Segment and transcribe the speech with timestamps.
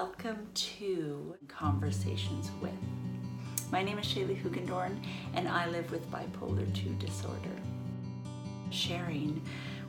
[0.00, 2.70] Welcome to Conversations with.
[3.72, 4.96] My name is Shaley Hoogendoorn,
[5.34, 7.60] and I live with bipolar 2 disorder.
[8.70, 9.42] Sharing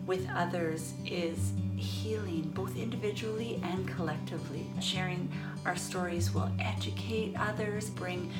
[0.08, 4.66] with others is healing, both individually and collectively.
[4.82, 5.32] Sharing
[5.64, 8.32] our stories will educate others, bring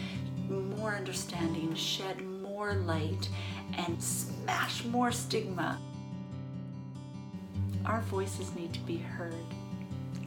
[0.49, 3.29] more understanding, shed more light,
[3.77, 5.79] and smash more stigma.
[7.86, 9.36] Our voices need to be heard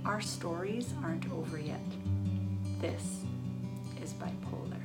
[0.04, 1.80] our stories aren't over yet.
[2.80, 3.24] This
[4.02, 4.80] is bipolar.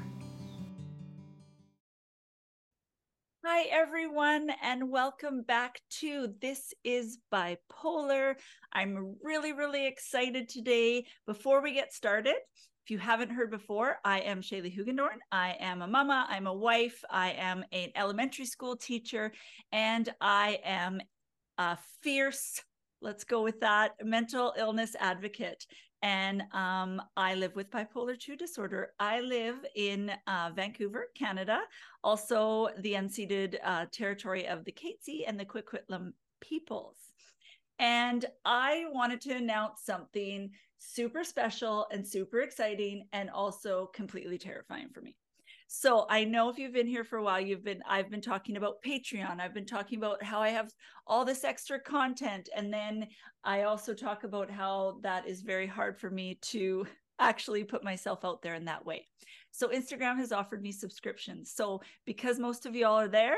[3.43, 8.35] Hi, everyone, and welcome back to This is Bipolar.
[8.71, 11.05] I'm really, really excited today.
[11.25, 12.35] Before we get started,
[12.83, 15.17] if you haven't heard before, I am Shaley Hoogendoorn.
[15.31, 19.31] I am a mama, I'm a wife, I am an elementary school teacher,
[19.71, 20.99] and I am
[21.57, 22.61] a fierce
[23.01, 25.65] let's go with that mental illness advocate.
[26.03, 28.91] And um, i live with bipolar 2 disorder.
[28.99, 31.61] I live in uh, vancouver canada
[32.03, 36.97] also the unceded uh, territory of the Katzie and the Coquitlam peoples.
[37.79, 44.89] And i wanted to announce something super special and super exciting and also completely terrifying
[44.93, 45.15] for me
[45.67, 48.55] so I know if you've been here for a while, you've been I've been talking
[48.55, 49.41] about Patreon.
[49.41, 50.71] I've been talking about how I have
[51.05, 52.47] all this extra content.
[52.55, 53.07] And then
[53.43, 56.87] I also talk about how that is very hard for me to
[57.19, 59.07] actually put myself out there in that way.
[59.51, 61.51] So Instagram has offered me subscriptions.
[61.53, 63.37] So because most of y'all are there,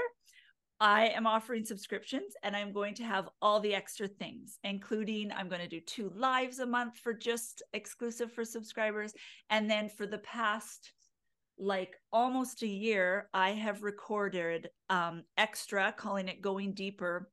[0.80, 5.50] I am offering subscriptions and I'm going to have all the extra things, including I'm
[5.50, 9.13] going to do two lives a month for just exclusive for subscribers.
[9.50, 10.91] And then for the past
[11.60, 17.30] like almost a year, I have recorded um, extra, calling it Going Deeper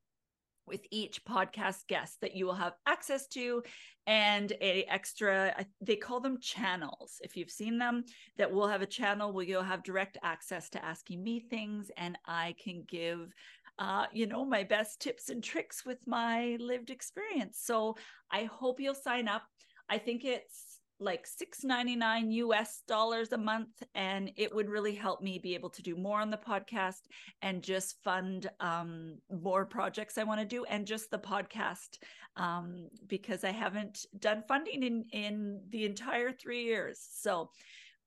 [0.67, 3.63] with each podcast guest that you will have access to
[4.05, 7.21] and a extra they call them channels.
[7.23, 8.03] If you've seen them
[8.37, 12.17] that will have a channel where you'll have direct access to asking me things and
[12.25, 13.31] i can give
[13.79, 17.59] uh, you know my best tips and tricks with my lived experience.
[17.63, 17.95] So
[18.31, 19.43] i hope you'll sign up.
[19.89, 20.66] I think it's
[20.99, 25.83] like 6.99 US dollars a month and it would really help me be able to
[25.83, 27.01] do more on the podcast
[27.41, 31.99] and just fund um, more projects I want to do and just the podcast
[32.35, 37.05] um, because I haven't done funding in in the entire 3 years.
[37.11, 37.51] So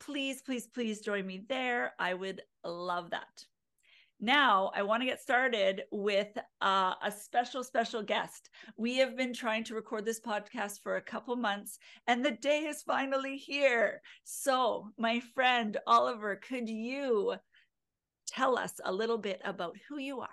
[0.01, 1.93] please please please join me there.
[1.99, 3.45] I would love that.
[4.23, 6.29] Now, I want to get started with
[6.61, 8.51] uh, a special, special guest.
[8.77, 12.65] We have been trying to record this podcast for a couple months, and the day
[12.65, 14.03] is finally here.
[14.25, 17.37] So, my friend Oliver, could you
[18.27, 20.29] tell us a little bit about who you are?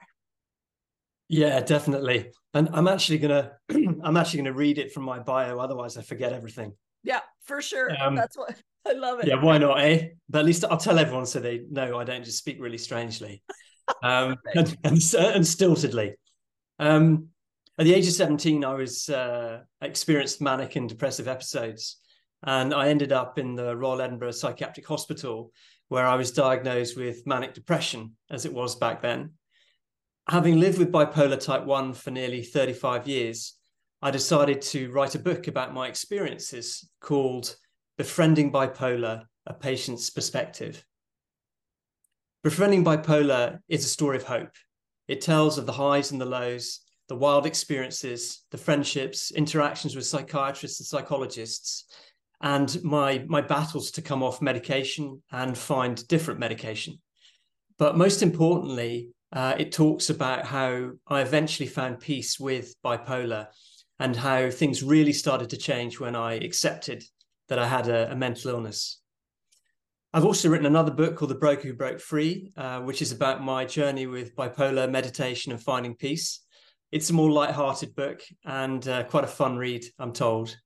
[1.30, 2.32] Yeah, definitely.
[2.54, 5.60] And I'm actually gonna, I'm actually gonna read it from my bio.
[5.60, 6.74] Otherwise, I forget everything.
[7.04, 7.90] Yeah, for sure.
[8.02, 8.54] Um, That's what
[8.86, 9.28] I love it.
[9.28, 10.10] Yeah, why not, eh?
[10.28, 13.44] But at least I'll tell everyone so they know I don't just speak really strangely
[14.04, 15.00] um, and, and, and,
[15.44, 16.14] stiltedly.
[16.80, 17.30] Um,
[17.78, 21.98] at the age of 17, I was uh, experienced manic and depressive episodes.
[22.44, 25.52] And I ended up in the Royal Edinburgh Psychiatric Hospital,
[25.90, 29.32] where I was diagnosed with manic depression, as it was back then.
[30.30, 33.54] Having lived with bipolar type 1 for nearly 35 years,
[34.02, 37.56] I decided to write a book about my experiences called
[37.98, 40.86] Befriending Bipolar A Patient's Perspective.
[42.44, 44.52] Befriending Bipolar is a story of hope.
[45.08, 50.06] It tells of the highs and the lows, the wild experiences, the friendships, interactions with
[50.06, 51.86] psychiatrists and psychologists,
[52.42, 57.02] and my, my battles to come off medication and find different medication.
[57.80, 63.48] But most importantly, uh, it talks about how I eventually found peace with bipolar
[64.00, 67.04] and how things really started to change when I accepted
[67.50, 69.02] that I had a, a mental illness.
[70.18, 73.44] I've also written another book called The Broker Who Broke Free, uh, which is about
[73.44, 76.40] my journey with bipolar, meditation, and finding peace.
[76.92, 80.58] It's a more light-hearted book and uh, quite a fun read, I'm told.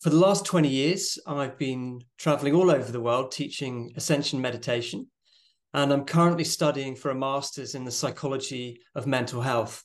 [0.00, 5.06] For the last 20 years, I've been traveling all over the world teaching ascension meditation,
[5.72, 9.84] and I'm currently studying for a master's in the psychology of mental health.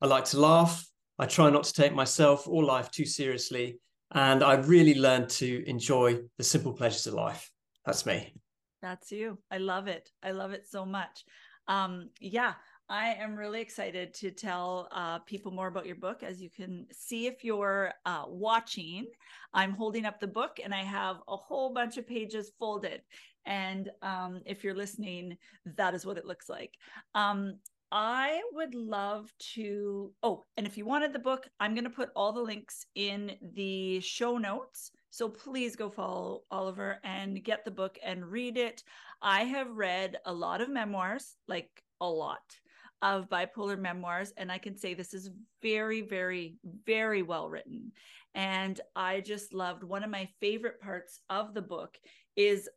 [0.00, 0.82] I like to laugh.
[1.18, 3.80] I try not to take myself or life too seriously,
[4.12, 7.50] and I really learned to enjoy the simple pleasures of life.
[7.88, 8.34] That's me.
[8.82, 9.38] That's you.
[9.50, 10.10] I love it.
[10.22, 11.24] I love it so much.
[11.68, 12.52] Um, yeah,
[12.90, 16.22] I am really excited to tell uh, people more about your book.
[16.22, 19.06] As you can see, if you're uh, watching,
[19.54, 23.00] I'm holding up the book and I have a whole bunch of pages folded.
[23.46, 25.38] And um, if you're listening,
[25.76, 26.74] that is what it looks like.
[27.14, 27.54] Um,
[27.90, 30.12] I would love to.
[30.22, 33.32] Oh, and if you wanted the book, I'm going to put all the links in
[33.54, 38.82] the show notes So please go follow Oliver and get the book and read it.
[39.22, 41.70] I have read a lot of memoirs, like
[42.00, 42.56] a lot
[43.00, 45.30] of bipolar memoirs, and I can say this is
[45.62, 47.92] very, very, very well written.
[48.34, 51.96] And I just loved one of my favorite parts of the book
[52.36, 52.68] is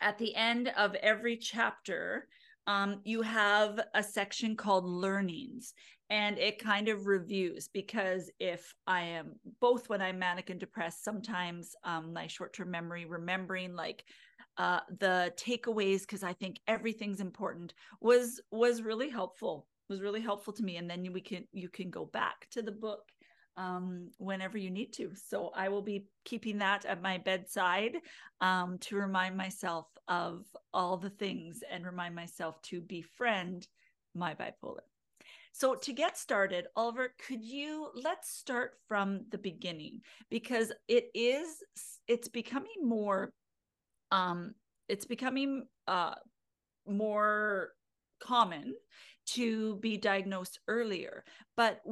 [0.00, 2.28] at the end of every chapter,
[2.66, 5.74] um, you have a section called learnings
[6.10, 11.04] and it kind of reviews because if i am both when i'm manic and depressed
[11.04, 14.04] sometimes um, my short-term memory remembering like
[14.56, 20.52] uh, the takeaways because i think everything's important was was really helpful was really helpful
[20.52, 23.10] to me and then we can you can go back to the book
[23.56, 25.12] um, whenever you need to.
[25.14, 27.96] So I will be keeping that at my bedside
[28.40, 33.68] um, to remind myself of all the things and remind myself to befriend
[34.14, 34.80] my bipolar.
[35.54, 41.62] So to get started, Oliver, could you let's start from the beginning because it is
[42.08, 43.32] it's becoming more
[44.10, 44.56] um
[44.88, 46.16] it's becoming uh
[46.88, 47.70] more
[48.20, 48.74] common
[49.26, 51.22] to be diagnosed earlier.
[51.56, 51.82] But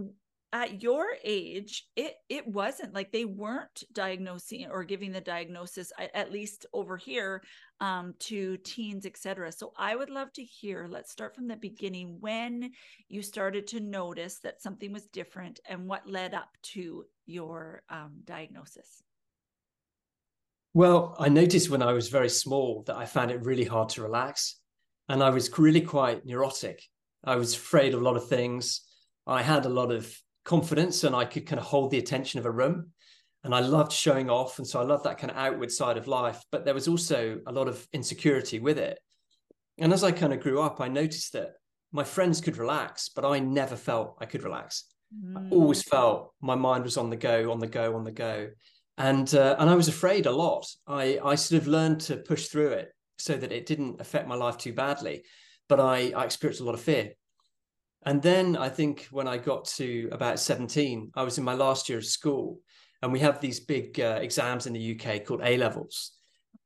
[0.52, 6.30] at your age it it wasn't like they weren't diagnosing or giving the diagnosis at
[6.30, 7.42] least over here
[7.80, 12.18] um, to teens etc so i would love to hear let's start from the beginning
[12.20, 12.70] when
[13.08, 18.20] you started to notice that something was different and what led up to your um,
[18.24, 19.02] diagnosis.
[20.74, 24.02] Well i noticed when i was very small that i found it really hard to
[24.02, 24.58] relax
[25.08, 26.82] and i was really quite neurotic.
[27.24, 28.80] I was afraid of a lot of things.
[29.26, 30.12] I had a lot of
[30.44, 32.90] confidence and I could kind of hold the attention of a room.
[33.44, 34.58] And I loved showing off.
[34.58, 36.40] And so I loved that kind of outward side of life.
[36.52, 38.98] But there was also a lot of insecurity with it.
[39.78, 41.54] And as I kind of grew up, I noticed that
[41.90, 44.84] my friends could relax, but I never felt I could relax.
[45.14, 45.36] Mm.
[45.36, 48.50] I always felt my mind was on the go, on the go, on the go.
[48.98, 50.66] And uh, and I was afraid a lot.
[50.86, 54.34] I I sort of learned to push through it so that it didn't affect my
[54.34, 55.24] life too badly.
[55.68, 57.12] But I, I experienced a lot of fear.
[58.04, 61.88] And then I think when I got to about 17, I was in my last
[61.88, 62.58] year of school,
[63.00, 66.12] and we have these big uh, exams in the UK called A levels.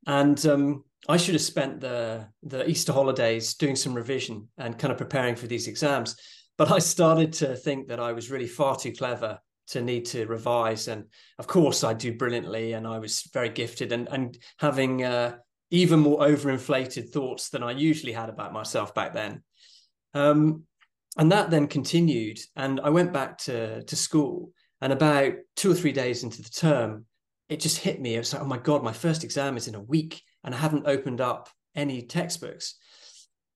[0.06, 4.93] And um, I should have spent the, the Easter holidays doing some revision and kind
[4.93, 6.17] of preparing for these exams.
[6.59, 9.38] But I started to think that I was really far too clever
[9.69, 10.88] to need to revise.
[10.88, 11.05] And
[11.38, 15.37] of course, I do brilliantly, and I was very gifted and, and having uh,
[15.71, 19.43] even more overinflated thoughts than I usually had about myself back then.
[20.15, 20.62] Um,
[21.17, 25.75] and that then continued and i went back to to school and about two or
[25.75, 27.05] three days into the term
[27.49, 28.15] it just hit me.
[28.15, 30.59] It was like oh my god my first exam is in a week and i
[30.59, 32.77] haven't opened up any textbooks.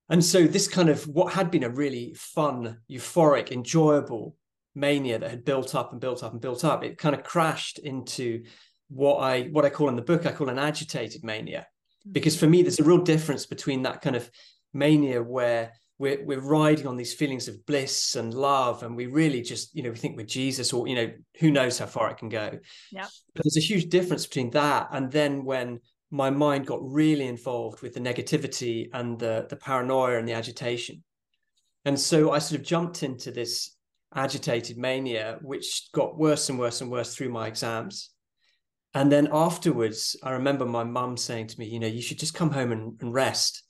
[0.09, 4.37] And so this kind of what had been a really fun euphoric enjoyable
[4.75, 7.79] mania that had built up and built up and built up it kind of crashed
[7.79, 8.45] into
[8.89, 11.67] what i what i call in the book i call an agitated mania.
[12.05, 12.13] Hmm.
[12.13, 14.31] Because for me there's a real difference between that kind of
[14.73, 19.43] mania where we're we're riding on these feelings of bliss and love and we really
[19.43, 22.17] just you know we think we're jesus or you know who knows how far it
[22.17, 22.59] can go.
[22.91, 23.07] Yeah.
[23.35, 25.79] But there's a huge difference between that and then when
[26.11, 31.05] my mind got really involved with the negativity and the the paranoia and the agitation.
[31.85, 33.77] And so i sort of jumped into this
[34.15, 38.11] agitated mania which got worse and worse and worse through my exams.
[38.95, 42.35] And then afterwards i remember my mum saying to me you know you should just
[42.35, 43.65] come home and, and rest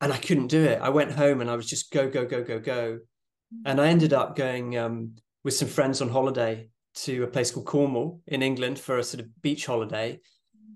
[0.00, 0.80] and I couldn't do it.
[0.80, 2.98] I went home and I was just go, go, go, go, go.
[3.66, 7.66] And I ended up going um, with some friends on holiday to a place called
[7.66, 10.20] Cornwall in England for a sort of beach holiday.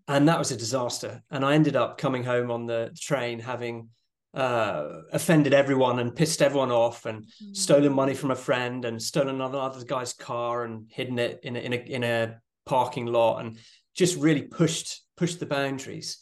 [0.08, 1.22] And that was a disaster.
[1.30, 3.88] And I ended up coming home on the train having
[4.34, 7.56] uh, offended everyone and pissed everyone off and mm.
[7.56, 11.60] stolen money from a friend and stolen another guy's car and hidden it in a,
[11.60, 13.58] in a, in a parking lot and
[13.94, 16.18] just really pushed pushed the boundaries.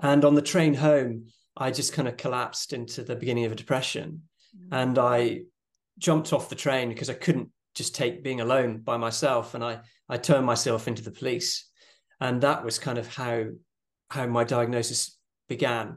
[0.00, 3.56] And on the train home, I just kind of collapsed into the beginning of a
[3.56, 4.22] depression.
[4.56, 4.74] Mm-hmm.
[4.74, 5.40] And I
[5.98, 9.54] jumped off the train because I couldn't just take being alone by myself.
[9.54, 11.68] And I, I turned myself into the police.
[12.20, 13.46] And that was kind of how,
[14.10, 15.16] how my diagnosis
[15.48, 15.96] began.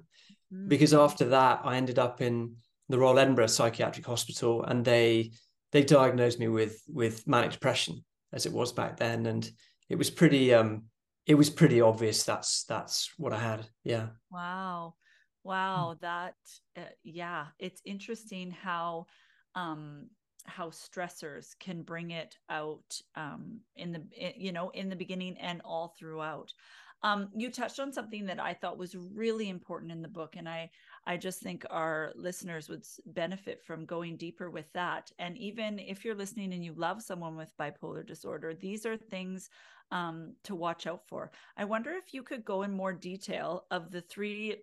[0.53, 0.67] Mm-hmm.
[0.67, 2.55] Because after that, I ended up in
[2.87, 5.31] the Royal Edinburgh Psychiatric Hospital and they,
[5.71, 9.25] they diagnosed me with, with manic depression as it was back then.
[9.25, 9.49] And
[9.89, 10.83] it was pretty, um,
[11.25, 13.67] it was pretty obvious that's, that's what I had.
[13.83, 14.07] Yeah.
[14.31, 14.95] Wow.
[15.43, 16.35] Wow, that
[16.77, 19.07] uh, yeah, it's interesting how
[19.55, 20.07] um
[20.45, 24.03] how stressors can bring it out um, in the
[24.35, 26.53] you know in the beginning and all throughout.
[27.01, 30.49] Um, you touched on something that i thought was really important in the book and
[30.49, 30.69] i
[31.07, 35.09] i just think our listeners would benefit from going deeper with that.
[35.17, 39.49] And even if you're listening and you love someone with bipolar disorder these are things
[39.91, 41.31] um, to watch out for.
[41.57, 44.57] I wonder if you could go in more detail of the three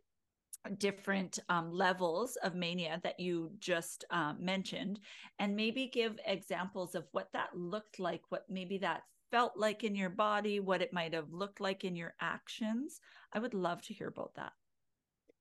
[0.78, 5.00] different um, levels of mania that you just uh, mentioned
[5.38, 9.94] and maybe give examples of what that looked like what maybe that felt like in
[9.94, 13.00] your body what it might have looked like in your actions.
[13.32, 14.52] I would love to hear about that.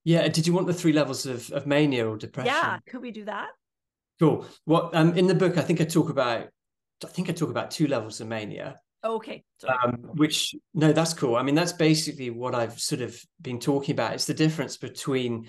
[0.03, 2.53] Yeah did you want the three levels of, of mania or depression?
[2.53, 3.49] Yeah could we do that?
[4.19, 4.45] Cool.
[4.65, 6.47] Well um, in the book i think i talk about
[7.03, 9.43] i think i talk about two levels of mania Okay.
[9.67, 11.35] Um, which no, that's cool.
[11.35, 14.13] I mean, that's basically what I've sort of been talking about.
[14.13, 15.47] It's the difference between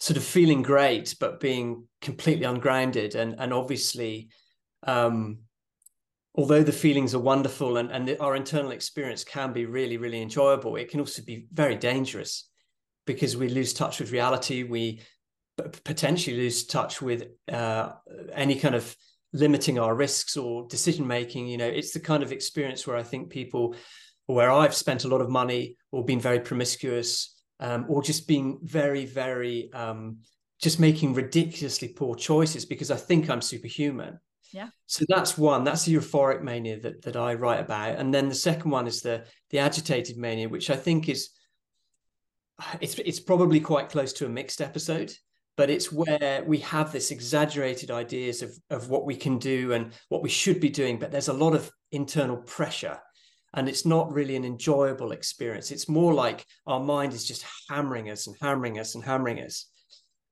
[0.00, 4.28] sort of feeling great but being completely ungrounded, and and obviously,
[4.82, 5.38] um,
[6.34, 10.74] although the feelings are wonderful and and our internal experience can be really really enjoyable,
[10.74, 12.50] it can also be very dangerous
[13.06, 14.64] because we lose touch with reality.
[14.64, 15.00] We
[15.56, 17.92] potentially lose touch with uh,
[18.32, 18.96] any kind of
[19.36, 23.02] limiting our risks or decision making you know it's the kind of experience where i
[23.02, 23.74] think people
[24.26, 28.58] where i've spent a lot of money or been very promiscuous um, or just being
[28.62, 30.18] very very um,
[30.60, 34.18] just making ridiculously poor choices because i think i'm superhuman.
[34.52, 34.68] Yeah.
[34.86, 37.98] So that's one that's the euphoric mania that, that i write about.
[37.98, 41.30] And then the second one is the the agitated mania which i think is
[42.80, 45.12] it's it's probably quite close to a mixed episode
[45.56, 49.92] but it's where we have this exaggerated ideas of, of what we can do and
[50.08, 52.98] what we should be doing but there's a lot of internal pressure
[53.56, 55.70] and it's not really an enjoyable experience.
[55.70, 59.66] It's more like our mind is just hammering us and hammering us and hammering us.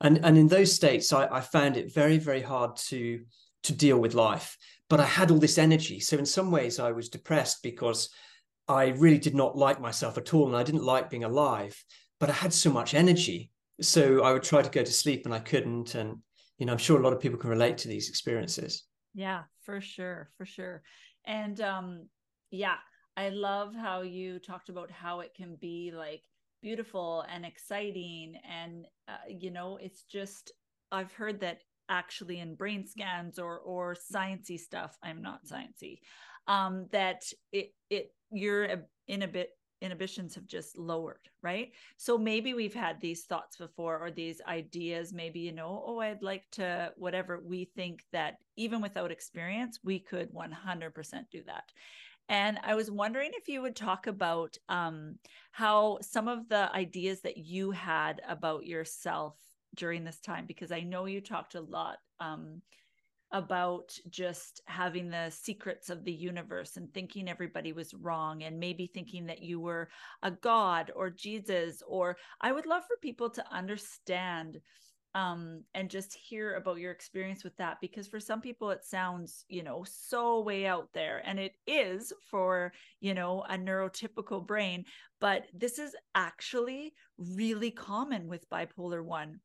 [0.00, 3.20] And and in those states i, I found it very very hard to
[3.62, 4.58] to deal with life
[4.90, 6.00] but i had all this energy.
[6.00, 8.10] So in some ways i was depressed because
[8.68, 11.82] i really did not like myself at all and i didn't like being alive
[12.20, 13.50] but i had so much energy
[13.80, 15.94] so I would try to go to sleep and I couldn't.
[15.94, 16.18] And,
[16.58, 18.84] you know, I'm sure a lot of people can relate to these experiences.
[19.14, 20.30] Yeah, for sure.
[20.36, 20.82] For sure.
[21.26, 22.08] And um,
[22.50, 22.76] yeah,
[23.16, 26.22] I love how you talked about how it can be like
[26.62, 28.34] beautiful and exciting.
[28.48, 30.52] And, uh, you know, it's just,
[30.90, 35.98] I've heard that actually in brain scans or or sciency stuff i'm not sciency
[36.46, 39.50] um that it it you're in a bit
[39.80, 41.72] inhibitions have just lowered, right?
[41.96, 46.22] So maybe we've had these thoughts before or these ideas, maybe, you know, oh, I'd
[46.22, 47.40] like to, whatever.
[47.44, 51.72] We think that even without experience, we could 100% do that.
[52.28, 55.16] And I was wondering if you would talk about um,
[55.52, 59.36] how some of the ideas that you had about yourself
[59.74, 62.62] during this time, because I know you talked a lot um,
[63.34, 68.86] about just having the secrets of the universe and thinking everybody was wrong and maybe
[68.86, 69.88] thinking that you were
[70.22, 74.60] a god or Jesus or I would love for people to understand
[75.16, 79.44] um and just hear about your experience with that because for some people it sounds
[79.48, 84.84] you know so way out there and it is for you know a neurotypical brain
[85.20, 89.40] but this is actually really common with bipolar 1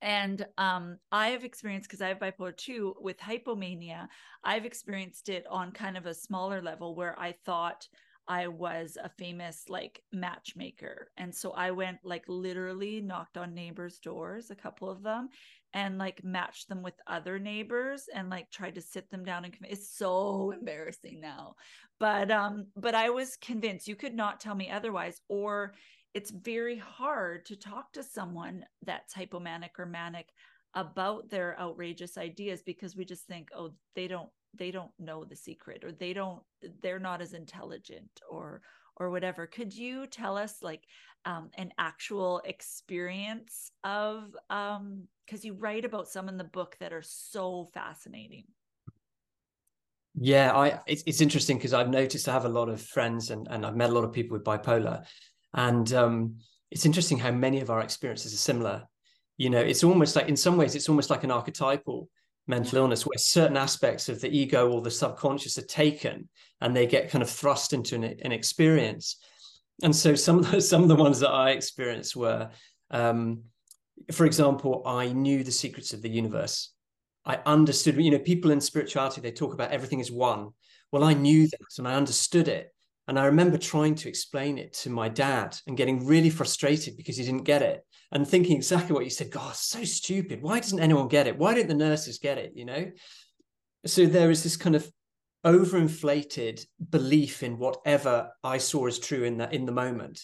[0.00, 4.08] and um, I have experienced because I have bipolar 2 with hypomania.
[4.44, 7.86] I've experienced it on kind of a smaller level where I thought
[8.28, 11.10] I was a famous like matchmaker.
[11.16, 15.30] And so I went like literally knocked on neighbors' doors, a couple of them,
[15.72, 19.54] and like matched them with other neighbors and like tried to sit them down and
[19.68, 21.54] it's so embarrassing now.
[21.98, 25.72] But um but I was convinced you could not tell me otherwise or
[26.14, 30.28] it's very hard to talk to someone that's hypomanic or manic
[30.74, 35.36] about their outrageous ideas because we just think oh they don't they don't know the
[35.36, 36.42] secret or they don't
[36.82, 38.62] they're not as intelligent or
[38.98, 39.46] or whatever.
[39.46, 40.82] Could you tell us like
[41.24, 46.92] um, an actual experience of um because you write about some in the book that
[46.92, 48.44] are so fascinating.
[50.20, 53.46] Yeah i it's, it's interesting because i've noticed i have a lot of friends and,
[53.50, 55.04] and i've met a lot of people with bipolar
[55.54, 56.36] and um,
[56.70, 58.84] it's interesting how many of our experiences are similar.
[59.36, 62.08] You know, it's almost like, in some ways, it's almost like an archetypal
[62.46, 66.28] mental illness where certain aspects of the ego or the subconscious are taken
[66.60, 69.16] and they get kind of thrust into an, an experience.
[69.82, 72.50] And so some of the, some of the ones that I experienced were,
[72.90, 73.42] um,
[74.12, 76.72] for example, I knew the secrets of the universe.
[77.24, 80.48] I understood, you know, people in spirituality, they talk about everything is one.
[80.90, 82.72] Well, I knew that and I understood it.
[83.08, 87.16] And I remember trying to explain it to my dad and getting really frustrated because
[87.16, 89.30] he didn't get it and thinking exactly what you said.
[89.30, 90.42] God, so stupid.
[90.42, 91.36] Why doesn't anyone get it?
[91.36, 92.52] Why don't the nurses get it?
[92.54, 92.90] You know?
[93.86, 94.90] so there is this kind of
[95.44, 100.20] overinflated belief in whatever I saw as true in that in the moment,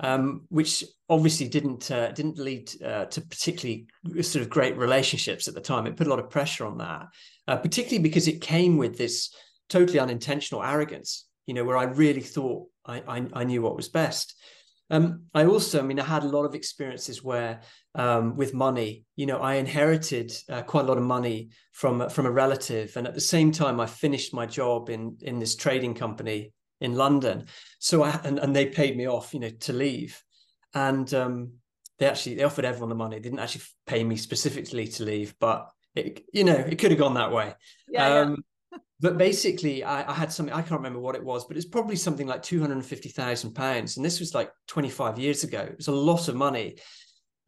[0.00, 3.86] um, which obviously didn't uh, didn't lead uh, to particularly
[4.20, 5.86] sort of great relationships at the time.
[5.86, 7.06] It put a lot of pressure on that,
[7.48, 9.34] uh, particularly because it came with this
[9.68, 11.26] totally unintentional arrogance.
[11.46, 14.34] You know, where I really thought I, I, I knew what was best.
[14.90, 17.62] Um, I also, I mean, I had a lot of experiences where,
[17.94, 22.26] um, with money, you know, I inherited uh, quite a lot of money from from
[22.26, 25.94] a relative, and at the same time, I finished my job in in this trading
[25.94, 27.46] company in London.
[27.78, 30.22] So I and, and they paid me off, you know, to leave,
[30.74, 31.52] and um,
[31.98, 33.16] they actually they offered everyone the money.
[33.16, 37.00] They didn't actually pay me specifically to leave, but it, you know, it could have
[37.00, 37.54] gone that way.
[37.88, 38.36] Yeah, yeah.
[39.02, 41.96] But basically I, I, had something i can't remember what it was but it's probably
[41.96, 45.60] something like 250000 pounds and this was like 25 years ago.
[45.60, 46.78] It was a lot of money.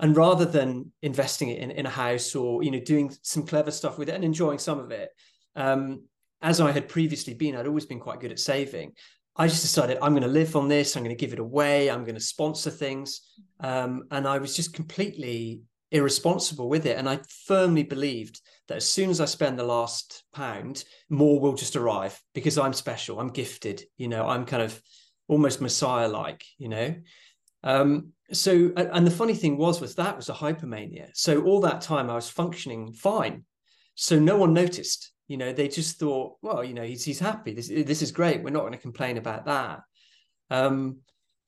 [0.00, 3.70] And rather than investing it in, in a house or you know doing some clever
[3.70, 5.10] stuff with it and enjoying some of it
[5.54, 6.02] um,
[6.42, 8.92] as i had previously been i'd always been quite good at saving.
[9.36, 10.96] I just decided i'm going to live on this.
[10.96, 11.88] I'm going to give it away.
[11.88, 13.20] I'm going to sponsor things.
[13.60, 16.98] Um, and i was just completely irresponsible with it.
[16.98, 21.54] And i firmly believed that as soon as I spend the last pound, more will
[21.54, 24.80] just arrive because I'm special, I'm gifted, you know, I'm kind of
[25.28, 26.94] almost messiah like, you know.
[27.62, 31.08] Um, so and the funny thing was was that was a hypomania.
[31.14, 33.44] So all that time I was functioning fine.
[33.94, 35.12] So no one noticed.
[35.28, 37.54] You know, they just thought, well, you know, he's he's happy.
[37.54, 38.42] This this is great.
[38.42, 39.80] We're not going to complain about that.
[40.50, 40.98] Um,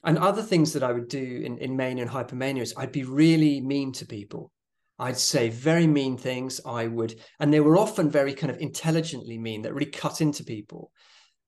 [0.05, 3.05] and other things that I would do in, in mania and hypomania is I'd be
[3.05, 4.53] really mean to people.
[4.99, 6.61] I'd say very mean things.
[6.65, 10.45] I would, and they were often very kind of intelligently mean that really cut into
[10.45, 10.91] people.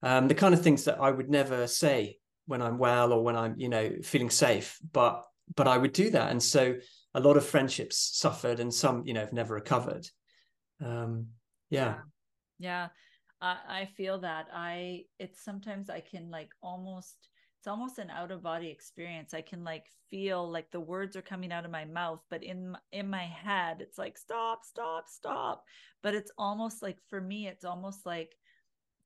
[0.02, 3.36] Um, the kind of things that I would never say when I'm well or when
[3.36, 4.78] I'm, you know, feeling safe.
[4.92, 5.24] But
[5.56, 6.76] but I would do that, and so
[7.14, 10.06] a lot of friendships suffered, and some, you know, have never recovered.
[10.84, 11.28] Um,
[11.70, 11.96] yeah,
[12.58, 12.88] yeah,
[13.40, 14.48] I, I feel that.
[14.52, 17.16] I it's sometimes I can like almost
[17.68, 19.34] almost an out of body experience.
[19.34, 22.74] I can like feel like the words are coming out of my mouth but in
[22.92, 25.64] in my head it's like stop stop stop.
[26.02, 28.36] But it's almost like for me it's almost like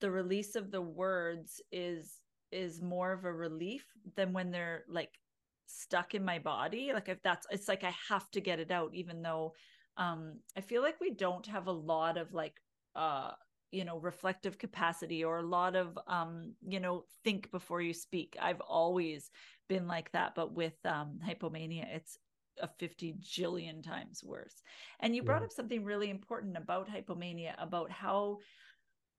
[0.01, 3.85] the release of the words is is more of a relief
[4.17, 5.19] than when they're like
[5.67, 6.93] stuck in my body.
[6.93, 9.55] Like if that's it's like i have to get it out even though
[9.99, 12.55] um i feel like we don't have a lot of like
[12.97, 13.33] uh
[13.73, 18.37] you know reflective capacity or a lot of um you know think before you speak.
[18.41, 19.31] I've always
[19.69, 22.19] been like that but with um hypomania it's
[22.61, 24.63] a 50 jillion times worse.
[25.01, 25.47] And you brought yeah.
[25.47, 28.39] up something really important about hypomania about how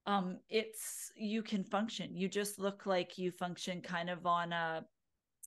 [0.05, 2.15] um it's you can function.
[2.15, 4.85] You just look like you function kind of on a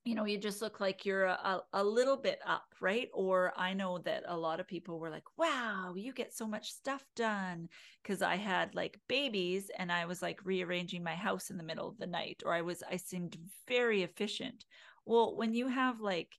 [0.06, 3.08] you know you just look like you're a, a little bit up right?
[3.12, 6.72] Or i know that a lot of people were like wow you get so much
[6.72, 7.68] stuff done.
[8.02, 11.88] Because i had like babies and i was like rearranging my house in the middle
[11.88, 14.64] of the night or i was i seemed very efficient.
[15.04, 16.32] Well when you have like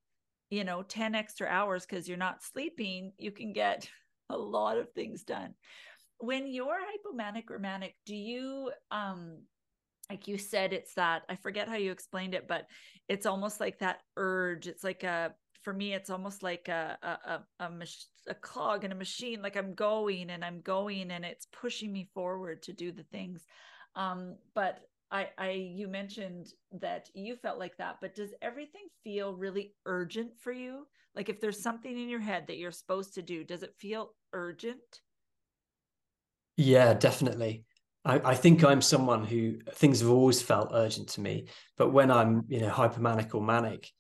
[0.50, 3.90] you know 10 extra hours because you're not sleeping you can get
[4.30, 5.54] a lot of things done.
[6.20, 9.40] When you're hypomanic or manic do you um
[10.10, 12.68] like you said it's that i forget how you explained it but
[13.08, 17.08] it's almost like that urge it's like a for me it's almost like a a
[17.64, 17.72] a, a,
[18.30, 22.10] a clog in a machine like i'm going and i'm going and it's pushing me
[22.14, 23.46] forward to do the things
[23.96, 26.48] um but I, I you mentioned
[26.82, 30.86] that you felt like that, but does everything feel really urgent for you?
[31.16, 34.16] Like if there's something in your head that you're supposed to do, does it feel
[34.34, 35.02] urgent?
[36.58, 37.64] Yeah, definitely.
[38.08, 42.10] I, I, think I'm someone who things have always felt urgent to me, but when
[42.10, 43.92] I'm you know hypomanic or manic,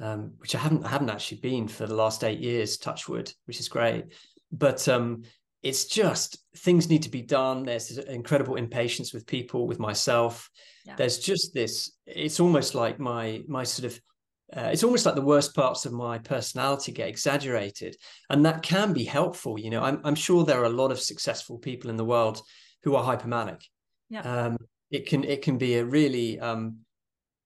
[0.00, 3.60] um, which I haven't I haven't actually been for the last eight years, touchwood, which
[3.60, 4.06] is great,
[4.50, 5.22] but um,
[5.62, 7.64] it's just things need to be done.
[7.64, 10.50] There's incredible impatience with people, with myself.
[10.84, 10.96] Yeah.
[10.96, 11.92] There's just this.
[12.04, 14.00] It's almost like my my sort of
[14.56, 17.96] uh, it's almost like the worst parts of my personality get exaggerated
[18.28, 21.00] and that can be helpful you know I'm, I'm sure there are a lot of
[21.00, 22.42] successful people in the world
[22.82, 23.62] who are hypomanic.
[24.08, 24.20] Yeah.
[24.20, 24.58] Um,
[24.90, 26.78] it can it can be a really um,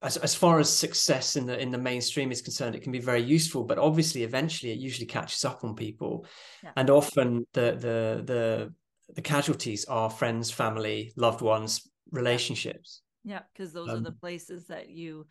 [0.02, 2.98] as as far as success in the in the mainstream is concerned, it can be
[2.98, 3.64] very useful.
[3.64, 6.26] But obviously, eventually, it usually catches up on people,
[6.62, 6.72] yeah.
[6.76, 8.74] and often the the the
[9.14, 13.02] the casualties are friends, family, loved ones, relationships.
[13.24, 15.26] Yeah, because those um, are the places that you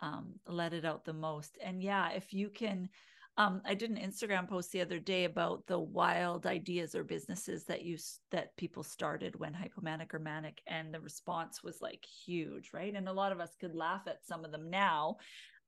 [0.00, 1.58] um, let it out the most.
[1.62, 2.88] And yeah, if you can
[3.36, 7.64] um, I did an Instagram post the other day about the wild ideas or businesses
[7.64, 7.98] that you
[8.30, 12.94] that people started when hypomanic or manic, and the response was like huge, right?
[12.94, 15.16] And a lot of us could laugh at some of them now,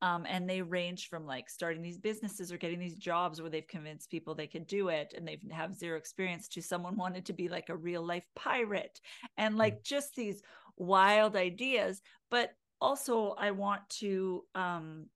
[0.00, 3.66] Um, and they range from like starting these businesses or getting these jobs where they've
[3.66, 7.32] convinced people they could do it and they have zero experience to someone wanted to
[7.32, 9.00] be like a real life pirate
[9.36, 9.84] and like mm.
[9.84, 10.40] just these
[10.76, 12.00] wild ideas.
[12.30, 12.50] But
[12.80, 15.06] also, I want to, um,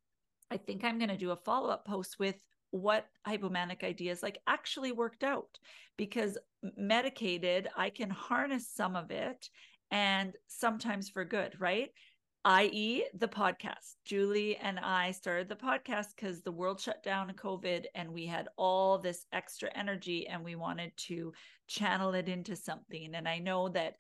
[0.53, 2.37] I think I'm going to do a follow up post with
[2.73, 5.59] what hypomanic ideas like actually worked out
[5.99, 6.39] because
[6.77, 9.49] medicated i can harness some of it
[9.91, 11.91] and sometimes for good right?
[12.45, 13.95] I.e the podcast.
[14.07, 18.27] Julie and i started the podcast because the world shut down in covid and we
[18.27, 21.33] had all this extra energy and we wanted to
[21.69, 23.15] channel it into something.
[23.15, 23.95] And i know that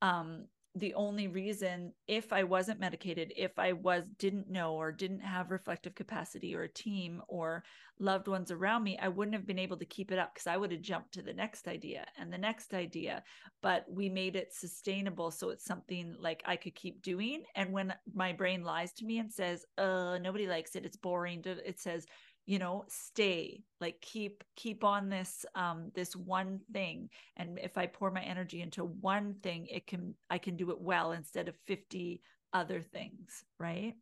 [0.00, 5.20] um the only reason if i wasn't medicated if i was didn't know or didn't
[5.20, 7.62] have reflective capacity or a team or
[7.98, 10.56] loved ones around me i wouldn't have been able to keep it up because i
[10.56, 13.22] would have jumped to the next idea and the next idea.
[13.62, 17.44] But we made it sustainable so it's something like i could keep doing.
[17.54, 20.86] And when my brain lies to me and says uh nobody likes it.
[20.86, 21.42] It's boring.
[21.44, 22.06] It says
[22.46, 27.08] you know stay like keep keep on this um this one thing.
[27.36, 30.80] And if i pour my energy into one thing it can i can do it
[30.80, 32.20] well instead of 50
[32.52, 33.94] other things right?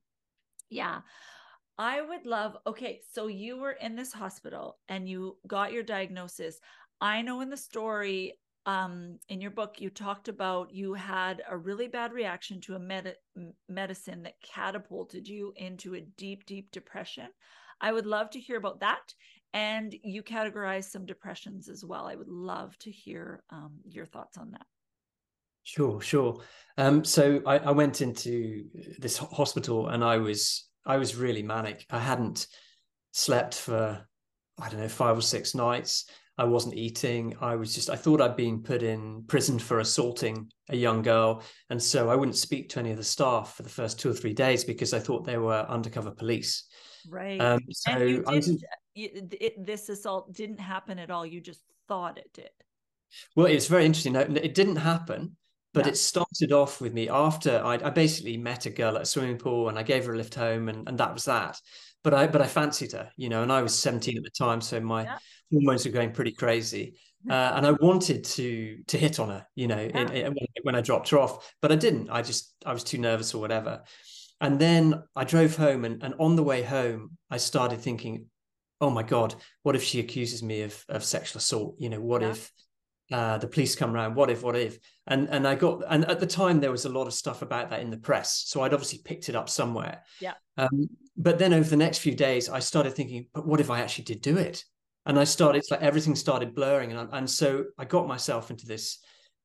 [0.68, 1.00] Yeah.
[1.79, 6.61] I would love okay so you were in this hospital and you got your diagnosis.
[7.00, 8.35] I know in the story
[8.66, 12.79] um in your book you talked about you had a really bad reaction to a
[12.79, 13.16] med-
[13.68, 17.29] medicine that catapulted you into a deep deep depression
[17.80, 19.14] I would love to hear about that.
[19.52, 22.06] And you categorize some depressions as well.
[22.06, 24.66] I would love to hear um, your thoughts on that.
[25.64, 26.40] Sure, sure.
[26.78, 28.64] Um, so I, I went into
[28.98, 31.84] this hospital and I was I was really manic.
[31.90, 32.46] I hadn't
[33.12, 34.06] slept for
[34.60, 36.06] I don't know five or six nights.
[36.40, 37.36] I wasn't eating.
[37.42, 41.42] I was just, I thought I'd been put in prison for assaulting a young girl.
[41.68, 44.14] And so I wouldn't speak to any of the staff for the first two or
[44.14, 46.64] three days because I thought they were undercover police.
[47.08, 47.40] Right.
[47.40, 48.46] Um, so and
[48.94, 51.24] you didn't, it, this assault didn't happen at all.
[51.24, 52.50] You just thought it did.
[53.34, 54.14] Well, it's very interesting.
[54.14, 55.36] It didn't happen,
[55.74, 55.92] but yeah.
[55.92, 59.38] it started off with me after I, I, basically met a girl at a swimming
[59.38, 61.60] pool and I gave her a lift home, and, and that was that.
[62.02, 64.60] But I but I fancied her, you know, and I was 17 at the time,
[64.60, 65.18] so my yeah.
[65.52, 66.96] hormones were going pretty crazy.
[67.28, 70.00] Uh, and I wanted to to hit on her, you know, yeah.
[70.00, 72.08] in, in, when I dropped her off, but I didn't.
[72.08, 73.82] I just I was too nervous or whatever.
[74.40, 78.26] And then I drove home, and, and on the way home, I started thinking,
[78.81, 81.76] oh my God, what if she accuses me of, of sexual assault?
[81.79, 82.31] You know, what yeah.
[82.31, 82.53] if
[83.12, 84.14] uh, the police come around?
[84.14, 84.79] What if, what if?
[85.07, 87.70] And and I got, and at the time, there was a lot of stuff about
[87.70, 88.44] that in the press.
[88.46, 90.03] So I'd obviously picked it up somewhere.
[90.20, 90.35] Yeah.
[90.57, 93.81] Um, but then over the next few days, I started thinking, but what if I
[93.81, 94.64] actually did do it?
[95.05, 96.92] And I started, it's like everything started blurring.
[96.92, 98.98] And, and so I got myself into this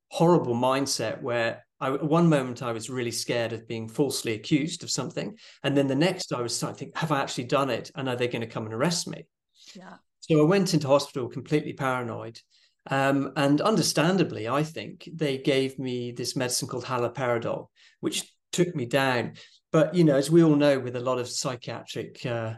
[0.08, 4.90] horrible mindset where I, one moment I was really scared of being falsely accused of
[4.90, 7.90] something, and then the next I was starting to think, have I actually done it,
[7.94, 9.26] and are they going to come and arrest me?
[9.74, 9.94] Yeah.
[10.20, 12.40] So I went into hospital completely paranoid,
[12.90, 17.66] um, and understandably, I think they gave me this medicine called haloperidol,
[18.00, 19.34] which took me down.
[19.72, 22.54] But you know, as we all know, with a lot of psychiatric uh,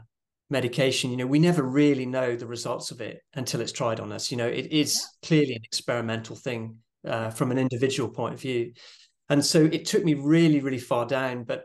[0.51, 4.13] medication, you know, we never really know the results of it until it's tried on
[4.13, 4.31] us.
[4.31, 5.29] You know, it is yeah.
[5.29, 6.77] clearly an experimental thing
[7.07, 8.73] uh, from an individual point of view.
[9.29, 11.65] And so it took me really, really far down, but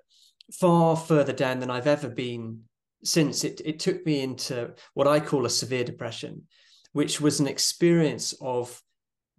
[0.51, 2.63] far further down than I've ever been
[3.03, 3.43] since.
[3.43, 6.43] It, it took me into what I call a severe depression,
[6.91, 8.81] which was an experience of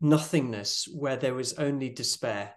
[0.00, 2.54] nothingness where there was only despair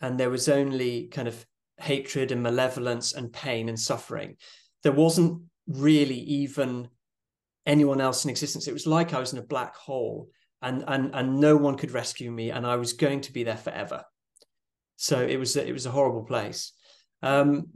[0.00, 1.44] and there was only kind of
[1.78, 4.36] hatred and malevolence and pain and suffering.
[4.82, 6.88] There wasn't really even
[7.66, 8.68] anyone else in existence.
[8.68, 10.28] It was like I was in a black hole
[10.62, 13.56] and and and no one could rescue me and I was going to be there
[13.56, 14.04] forever.
[14.96, 16.72] So it was it was a horrible place,
[17.22, 17.68] um,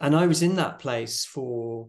[0.00, 1.88] and I was in that place for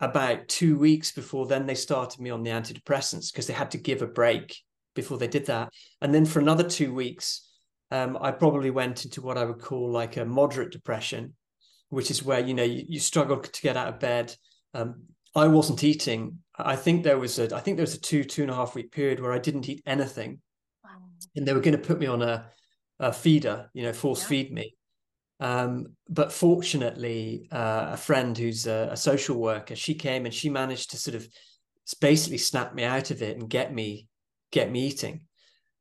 [0.00, 3.78] about two weeks before then they started me on the antidepressants because they had to
[3.78, 4.56] give a break
[4.94, 5.70] before they did that,
[6.00, 7.48] and then for another two weeks,
[7.90, 11.34] um, I probably went into what I would call like a moderate depression,
[11.88, 14.34] which is where you know you, you struggle to get out of bed.
[14.74, 16.38] Um, I wasn't eating.
[16.56, 18.74] I think there was a I think there was a two two and a half
[18.74, 20.40] week period where I didn't eat anything,
[20.84, 20.90] wow.
[21.36, 22.46] and they were going to put me on a
[23.02, 24.28] a feeder, you know, force yeah.
[24.28, 24.76] feed me.
[25.40, 30.48] Um, but fortunately, uh, a friend who's a, a, social worker, she came and she
[30.48, 31.26] managed to sort of
[32.00, 34.06] basically snap me out of it and get me
[34.52, 35.22] get me eating.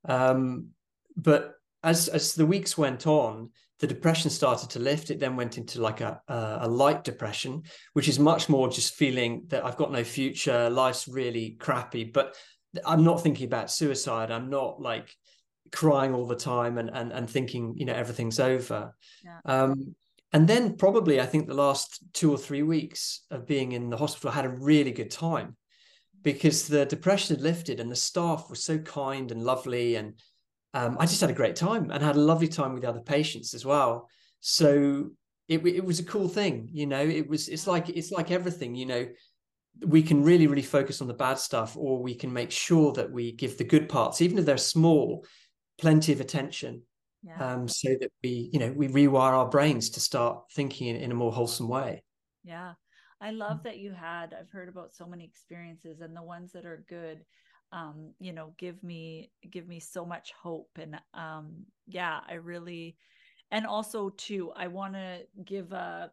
[0.06, 0.70] Um,
[1.16, 1.54] but
[1.84, 5.12] as as the weeks went on, the depression started to lift.
[5.12, 7.62] It then went into like a, a, a light depression,
[7.94, 12.04] which is much more just feeling that I've got no future, life's really crappy.
[12.04, 12.36] But
[12.84, 14.32] I'm not thinking about suicide.
[14.32, 15.16] I'm not like
[15.72, 18.94] crying all the time and and and thinking you know everything's over.
[19.24, 19.40] Yeah.
[19.46, 19.96] Um,
[20.34, 23.98] and then probably I think the last two or three weeks of being in the
[23.98, 25.58] hospital, I had a really good time
[26.24, 30.14] because the depression had lifted and the staff was so kind and lovely and
[30.74, 33.02] um, I just had a great time and had a lovely time with the other
[33.02, 34.08] patients as well.
[34.40, 35.10] So
[35.48, 37.02] it, it was a cool thing, you know.
[37.02, 39.08] It was it's like it's like everything, you know.
[39.86, 43.12] We can really really focus on the bad stuff, or we can make sure that
[43.12, 45.26] we give the good parts, even if they're small,
[45.78, 46.84] plenty of attention,
[47.24, 47.54] yeah.
[47.54, 51.12] um, so that we you know we rewire our brains to start thinking in, in
[51.12, 52.04] a more wholesome way.
[52.44, 52.74] Yeah,
[53.20, 54.34] I love that you had.
[54.34, 57.24] I've heard about so many experiences, and the ones that are good
[57.74, 61.54] um you know give me give me so much hope and um
[61.88, 62.98] yeah i really
[63.52, 66.12] and also too i want to give a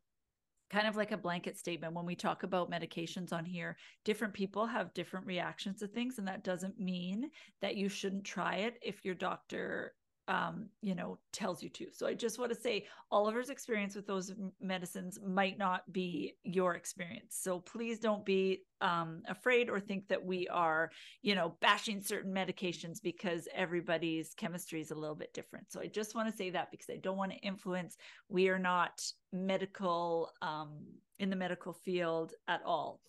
[0.71, 4.67] kind of like a blanket statement when we talk about medications on here different people
[4.67, 9.05] have different reactions to things and that doesn't mean that you shouldn't try it if
[9.05, 9.95] your doctor
[10.29, 11.87] um, you know, tells you to.
[11.91, 16.75] So I just want to say Oliver's experience with those medicines might not be your
[16.75, 17.39] experience.
[17.41, 20.91] So please don't be um, afraid or think that we are,
[21.23, 25.73] you know, bashing certain medications because everybody's chemistry is a little bit different.
[25.73, 27.97] So I just want to say that because I don't want to influence.
[28.29, 30.85] We are not medical um,
[31.19, 33.01] in the medical field at all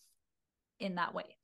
[0.80, 1.36] in that way.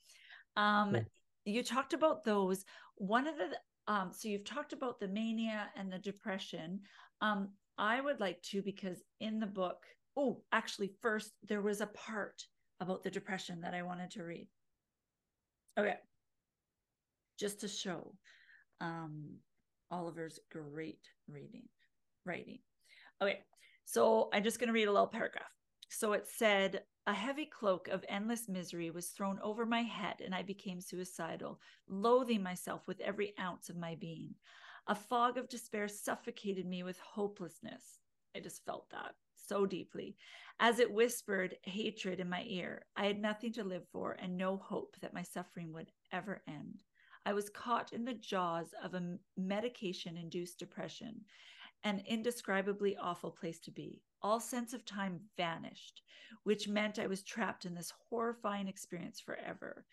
[0.56, 1.02] Um, yeah.
[1.44, 2.64] You talked about those.
[2.96, 3.50] One of the
[3.88, 6.82] um, so you've talked about the mania and the depression.
[7.21, 9.78] Um, I would like to because in the book,
[10.17, 12.43] oh, actually, first there was a part
[12.80, 14.48] about the depression that I wanted to read.
[15.78, 15.95] Okay,
[17.39, 18.15] just to show
[18.82, 19.36] um,
[19.91, 21.67] Oliver's great reading,
[22.26, 22.60] writing.
[23.21, 23.39] Okay,
[23.86, 25.43] so I'm just going to read a little paragraph.
[25.89, 30.34] So it said, a heavy cloak of endless misery was thrown over my head, and
[30.34, 34.34] I became suicidal, loathing myself with every ounce of my being.
[34.88, 38.00] A fog of despair suffocated me with hopelessness.
[38.36, 40.15] I just felt that so deeply.
[40.60, 44.58] As it whispered hatred in my ear, I had nothing to live for and no
[44.58, 46.84] hope that my suffering would ever end.
[47.26, 51.22] I was caught in the jaws of a medication induced depression,
[51.84, 54.02] an indescribably awful place to be.
[54.26, 56.02] All sense of time vanished,
[56.46, 59.86] which meant I was trapped in this horrifying experience forever.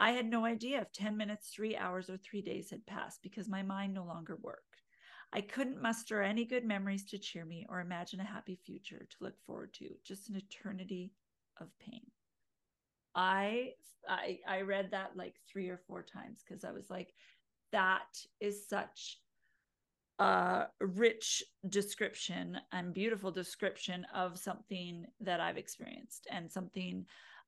[0.00, 3.48] I had no idea if 10 minutes, three hours, or three days had passed because
[3.48, 4.82] my mind no longer worked.
[5.32, 9.16] I couldn't muster any good memories to cheer me or imagine a happy future to
[9.20, 11.12] look forward to, just an eternity
[11.60, 12.10] of pain.
[13.14, 13.74] I
[14.08, 17.14] I I read that like 3 or 4 times cuz I was like
[17.70, 19.20] that is such
[20.18, 27.04] a rich description and beautiful description of something that I've experienced and something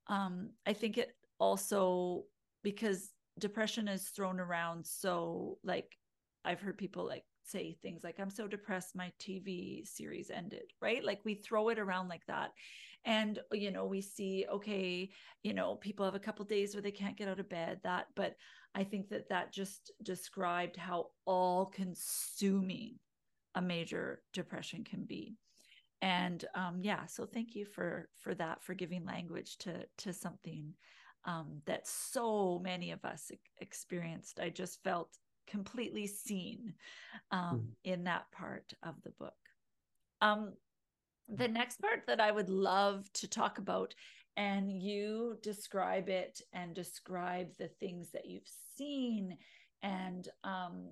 [0.07, 2.23] um, I think it also
[2.63, 5.95] because depression is thrown around so like
[6.45, 11.03] I've heard people like say things like I'm so depressed my TV series ended, right?
[11.03, 12.51] Like we throw it around like that.
[13.05, 15.09] And you know, we see okay,
[15.43, 18.07] you know, people have a couple days where they can't get out of bed that
[18.15, 18.35] but
[18.75, 22.95] I think that that just described how all consuming
[23.55, 25.35] a major depression can be.
[26.01, 30.73] And um, yeah, so thank you for for that for giving language to to something
[31.25, 34.39] um, that so many of us experienced.
[34.39, 35.17] I just felt
[35.49, 36.73] completely seen
[37.31, 37.91] um, mm.
[37.91, 39.33] in that part of the book.
[40.21, 40.53] Um,
[41.27, 43.93] the next part that I would love to talk about
[44.37, 49.37] and you describe it and describe the things that you've seen
[49.83, 50.89] and um,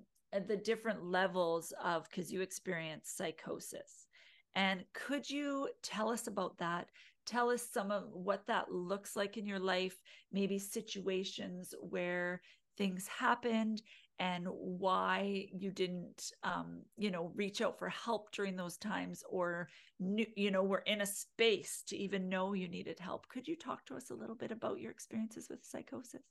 [0.47, 4.07] the different levels of because you experience psychosis.
[4.55, 6.89] And could you tell us about that?
[7.25, 9.97] Tell us some of what that looks like in your life,
[10.31, 12.41] maybe situations where
[12.77, 13.81] things happened
[14.19, 19.69] and why you didn't um, you know reach out for help during those times or
[19.99, 23.27] you know were in a space to even know you needed help.
[23.27, 26.21] Could you talk to us a little bit about your experiences with psychosis?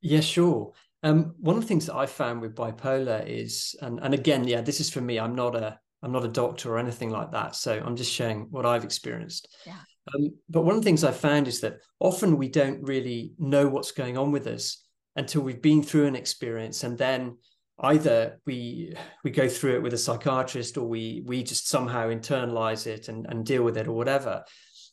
[0.00, 0.72] Yeah sure.
[1.02, 4.60] Um, one of the things that i found with bipolar is and, and again yeah
[4.60, 7.54] this is for me i'm not a i'm not a doctor or anything like that
[7.54, 9.46] so i'm just sharing what i've experienced.
[9.64, 9.78] Yeah.
[10.12, 13.68] Um, but one of the things i found is that often we don't really know
[13.68, 14.87] what's going on with us
[15.18, 17.36] until we've been through an experience and then
[17.80, 22.86] either we we go through it with a psychiatrist or we we just somehow internalize
[22.86, 24.44] it and, and deal with it or whatever.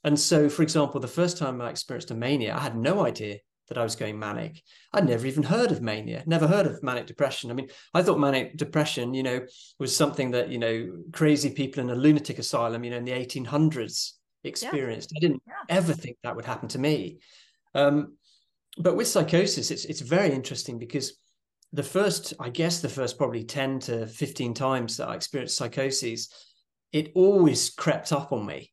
[0.04, 3.38] And so for example the first time i experienced a mania i had no idea
[3.70, 4.62] that i was going manic.
[4.94, 7.52] I'd never even heard of mania never heard of manic depression.
[7.52, 9.42] I mean i thought manic depression you know
[9.80, 13.12] was something that you know crazy people in a lunatic asylum you know in the
[13.12, 14.12] 1800s
[14.44, 15.18] experienced yeah.
[15.18, 15.78] i didn't yeah.
[15.78, 17.20] ever think that would happen to me.
[17.74, 18.16] Um,
[18.78, 21.18] but with psychosis, it's it's very interesting because
[21.74, 26.30] the first, I guess, the first probably ten to fifteen times that I experienced psychosis,
[26.92, 28.72] it always crept up on me.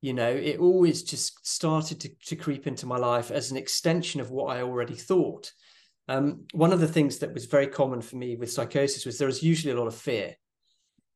[0.00, 4.20] You know, it always just started to, to creep into my life as an extension
[4.20, 5.52] of what I already thought.
[6.08, 9.28] Um, one of the things that was very common for me with psychosis was there
[9.28, 10.34] was usually a lot of fear.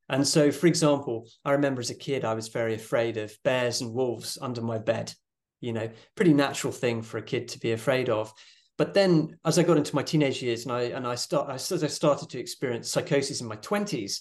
[0.09, 3.81] And so, for example, I remember as a kid, I was very afraid of bears
[3.81, 5.12] and wolves under my bed.
[5.61, 8.33] You know, pretty natural thing for a kid to be afraid of.
[8.79, 11.83] But then, as I got into my teenage years, and I and I start as
[11.83, 14.21] I started to experience psychosis in my twenties,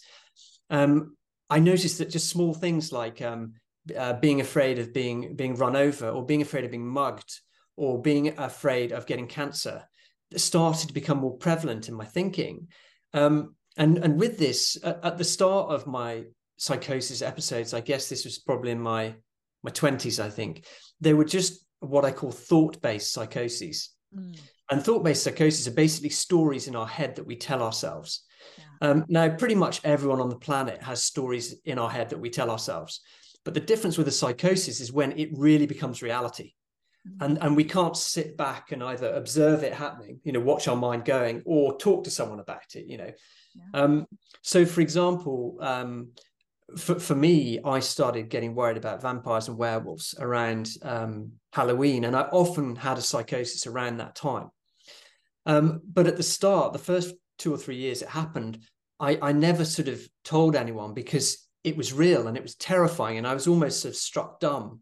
[0.70, 1.18] um,
[1.50, 3.54] I noticed that just small things like um,
[3.96, 7.42] uh, being afraid of being being run over, or being afraid of being mugged,
[7.76, 9.84] or being afraid of getting cancer,
[10.36, 12.68] started to become more prevalent in my thinking.
[13.14, 16.24] Um, and and with this, at, at, the start of my
[16.58, 19.16] psychosis episodes, I guess this was probably in my
[19.66, 20.20] my twenties.
[20.20, 20.66] I think
[21.02, 23.90] they were just what I call thought based psychoses.
[24.16, 24.40] Mm.
[24.72, 28.24] And thought based psychosis are basically stories in our head that we tell ourselves.
[28.58, 28.90] Yeah.
[28.90, 32.30] Um, now, pretty much everyone on the planet has stories in our head that we
[32.30, 33.02] tell ourselves.
[33.44, 36.54] But the difference with a psychosis is when it really becomes reality.
[37.08, 37.24] Mm-hmm.
[37.24, 40.76] And, and we can't sit back and either observe it happening, you know, watch our
[40.76, 43.12] mind going, or talk to someone about it, you know.
[43.54, 43.82] Yeah.
[43.82, 44.08] Um,
[44.42, 46.10] so, for example, um,
[46.78, 52.16] for, for me, I started getting worried about vampires and werewolves around um, Halloween, and
[52.16, 54.50] I often had a psychosis around that time.
[55.46, 58.66] Um, but at the start, the first two or three years it happened,
[59.00, 63.18] I, I never sort of told anyone because it was real and it was terrifying,
[63.18, 64.80] and I was almost sort of struck dumb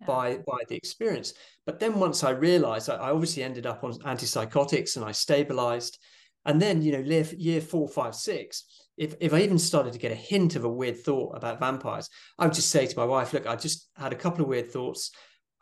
[0.00, 0.06] yeah.
[0.06, 1.34] by by the experience.
[1.66, 5.98] But then once I realized, I, I obviously ended up on antipsychotics and I stabilized.
[6.46, 8.64] And then, you know, year, year four, five, six,
[9.00, 12.10] if, if I even started to get a hint of a weird thought about vampires,
[12.38, 14.70] I would just say to my wife, look, I just had a couple of weird
[14.70, 15.10] thoughts.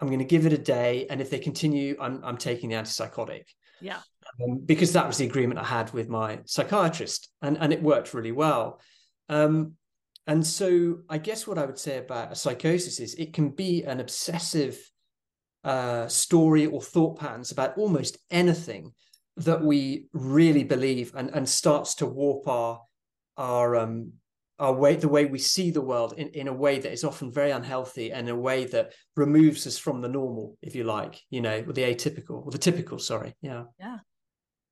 [0.01, 1.07] I'm going to give it a day.
[1.09, 3.45] And if they continue, I'm, I'm taking the antipsychotic.
[3.81, 4.01] Yeah.
[4.45, 8.13] Um, because that was the agreement I had with my psychiatrist and, and it worked
[8.13, 8.81] really well.
[9.29, 9.75] Um,
[10.27, 13.85] and so I guess what I would say about a psychosis is it can be
[13.85, 14.81] an obsessive
[15.63, 18.95] uh, story or thought patterns about almost anything
[19.37, 22.81] that we really believe and, and starts to warp our
[23.39, 24.13] our um
[24.59, 27.33] our way the way we see the world in, in a way that is often
[27.33, 31.41] very unhealthy and a way that removes us from the normal if you like you
[31.41, 33.35] know or the atypical or the typical sorry.
[33.41, 33.65] Yeah.
[33.79, 33.99] Yeah.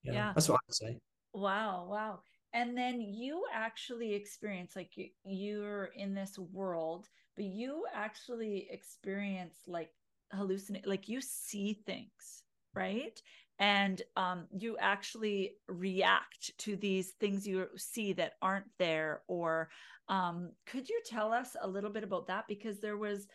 [0.02, 0.32] Yeah, yeah.
[0.34, 0.98] that's what i'd say.
[1.32, 2.20] Wow wow.
[2.52, 9.58] And then you actually experience like you, you're in this world but you actually experience
[9.66, 9.90] like
[10.34, 12.42] hallucinate like you see things
[12.74, 13.20] right
[13.58, 19.68] and um, you actually react to these things you see that aren't there or
[20.08, 22.44] um, could you tell us a little bit about that?
[22.46, 23.26] Because there was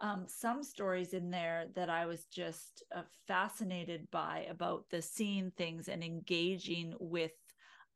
[0.00, 5.50] um, some stories in there that I was just uh, fascinated by about the seeing
[5.56, 7.32] things and engaging with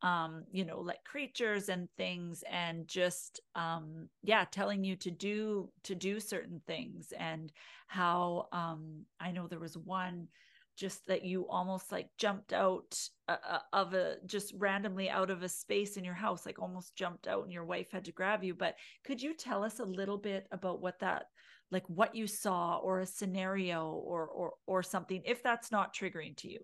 [0.03, 5.71] um you know like creatures and things and just um yeah telling you to do
[5.85, 7.53] to do certain things and
[7.87, 10.27] how um i know there was one
[10.77, 15.43] just that you almost like jumped out uh, uh, of a just randomly out of
[15.43, 18.43] a space in your house like almost jumped out and your wife had to grab
[18.43, 21.27] you but could you tell us a little bit about what that
[21.71, 26.37] like what you saw or a scenario or or or something if that's not triggering
[26.37, 26.61] to you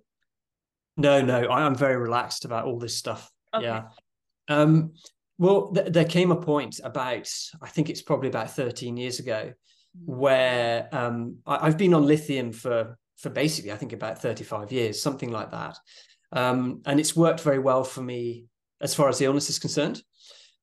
[0.99, 3.31] no, no, I am very relaxed about all this stuff.
[3.55, 3.65] Okay.
[3.65, 3.85] Yeah.
[4.49, 4.95] Um,
[5.39, 7.31] well, th- there came a point about,
[7.63, 9.53] I think it's probably about 13 years ago, mm.
[10.05, 15.03] where um, I- have been on lithium for for basically, I think about 35 years,
[15.03, 15.77] something like that.
[16.33, 18.47] Um, and it's worked very well for me
[18.81, 20.03] as far as the illness is concerned.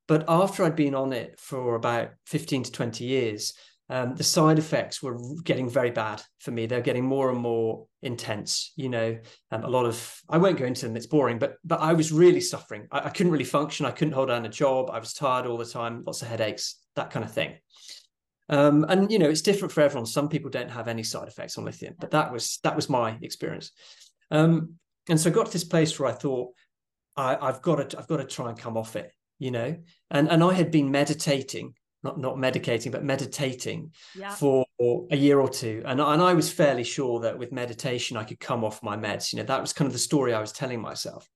[0.08, 3.54] But after I'd been on it for about 15 to 20 years,
[3.90, 6.66] um, the side effects were getting very bad for me.
[6.66, 8.74] They're getting more and more intense.
[8.76, 9.18] You know,
[9.52, 10.98] um, a lot of I won't go into them.
[10.98, 12.88] It's boring, but but I was really suffering.
[12.92, 13.86] I, I, couldn't really function.
[13.86, 14.90] I couldn't hold down a job.
[14.92, 16.04] I was tired all the time.
[16.04, 17.56] Lots of headaches, that kind of thing.
[18.50, 20.06] Um, and you know, it's different for everyone.
[20.06, 23.18] Some people don't have any side effects on lithium, but that was that was my
[23.22, 23.72] experience.
[24.32, 24.76] Um,
[25.10, 26.54] and so I got to this place where I thought
[27.16, 29.12] I, I've got to I've got to try and come off it.
[29.40, 29.78] You know,
[30.12, 31.74] and and I had been meditating
[32.06, 34.30] not not medicating but meditating yeah.
[34.30, 34.66] for
[35.12, 38.40] a year or two and, and i was fairly sure that with meditation i could
[38.40, 40.80] come off my meds you know that was kind of the story i was telling
[40.80, 41.28] myself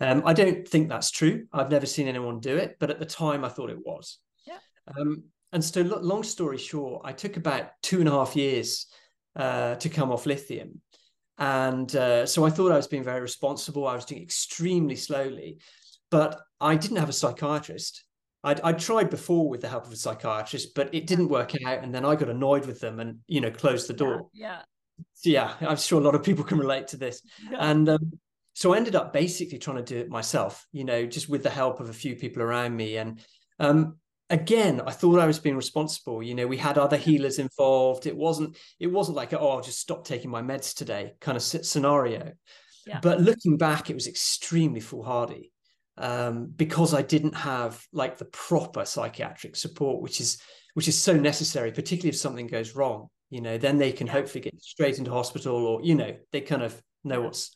[0.00, 0.10] yeah.
[0.12, 3.04] um, i don't think that's true i've never seen anyone do it but at the
[3.04, 4.58] time i thought it was yeah.
[4.96, 8.86] Um, and so long story short i took about two and a half years
[9.36, 10.80] uh, to come off lithium
[11.38, 15.58] and uh, so i thought i was being very responsible i was doing extremely slowly
[16.10, 18.06] but i didn't have a psychiatrist
[18.46, 21.82] I'd, I'd tried before with the help of a psychiatrist, but it didn't work out.
[21.82, 24.28] And then I got annoyed with them and, you know, closed the door.
[24.32, 24.60] Yeah.
[25.24, 25.54] Yeah.
[25.60, 27.22] yeah I'm sure a lot of people can relate to this.
[27.50, 27.58] Yeah.
[27.60, 28.12] And um,
[28.54, 31.50] so I ended up basically trying to do it myself, you know, just with the
[31.50, 32.96] help of a few people around me.
[32.98, 33.20] And
[33.58, 33.96] um,
[34.30, 38.16] again i thought i was being responsible you know we had other healers involved it
[38.16, 42.32] wasn't it wasn't like oh i'll just stop taking my meds today kind of scenario
[42.86, 42.98] yeah.
[43.00, 45.52] but looking back it was extremely foolhardy
[45.98, 50.38] um, because i didn't have like the proper psychiatric support which is
[50.74, 54.12] which is so necessary particularly if something goes wrong you know then they can yeah.
[54.12, 57.54] hopefully get straight into hospital or you know they kind of know what's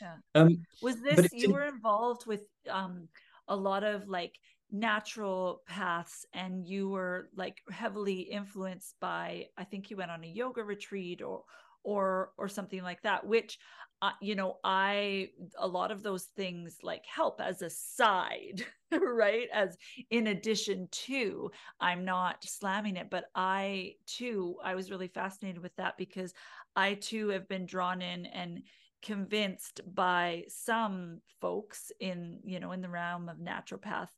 [0.00, 0.14] yeah.
[0.34, 3.08] Um, was this you were involved with um
[3.48, 4.34] a lot of like
[4.74, 10.62] naturopaths and you were like heavily influenced by i think you went on a yoga
[10.62, 11.44] retreat or
[11.84, 13.58] or or something like that which
[14.02, 18.64] uh, you know i a lot of those things like help as a side
[19.00, 19.48] right?
[19.52, 19.76] As
[20.10, 21.50] in addition to
[21.80, 26.34] i'm not slamming it but i too i was really fascinated with that because
[26.74, 28.62] i too have been drawn in and
[29.02, 34.08] convinced by some folks in you know in the realm of naturopath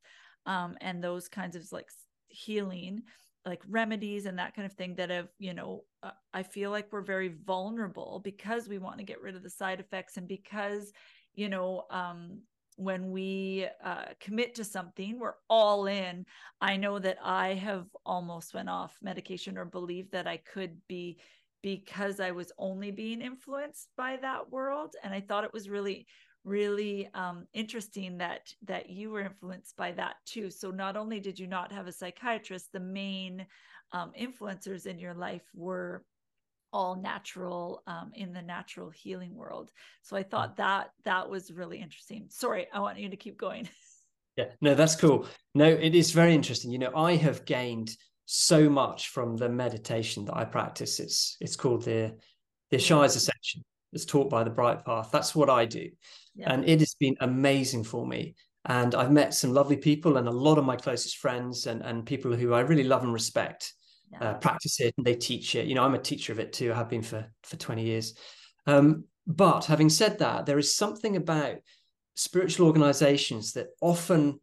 [0.49, 1.91] um, and those kinds of like
[2.27, 3.03] healing
[3.47, 6.89] like remedies and that kind of thing that have you know uh, i feel like
[6.91, 10.93] we're very vulnerable because we want to get rid of the side effects and because
[11.35, 12.41] you know um,
[12.77, 16.25] when we uh, commit to something we're all in.
[16.61, 21.19] I know that i have almost went off medication or believed that i could be
[21.63, 26.07] because i was only being influenced by that world and i thought it was really
[26.49, 30.51] really um, interesting that that you were influenced by that too.
[30.51, 33.47] So not only did you not have a psychiatrist the main
[33.93, 36.05] um, influencers in your life were
[36.73, 39.71] all natural um, in the natural healing world.
[40.03, 42.27] So i thought that that was really interesting.
[42.29, 43.69] Sorry i want you to keep going.
[44.37, 45.27] Yeah no that's cool.
[45.57, 46.71] No it is very interesting.
[46.71, 47.91] You know i have gained
[48.27, 51.01] so much from the meditation that i practice.
[51.01, 52.15] It's it's called the
[52.71, 55.11] the Ishaya's Ascension it's taught by the Bright Path.
[55.13, 55.89] That's what I do.
[56.35, 56.53] Yeah.
[56.53, 58.35] And it has been amazing for me.
[58.65, 62.05] And I've met some lovely people and a lot of my closest friends and, and
[62.05, 63.73] people who I really love and respect
[64.13, 64.31] yeah.
[64.31, 65.67] uh, practice it and they teach it.
[65.67, 66.73] You know, I'm a teacher of it too.
[66.73, 68.15] I have been for, for 20 years.
[68.67, 71.57] Um, but having said that, there is something about
[72.15, 74.41] spiritual organizations that often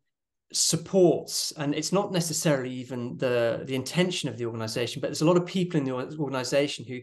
[0.53, 5.25] supports and it's not necessarily even the the intention of the organization but there's a
[5.25, 6.99] lot of people in the organization who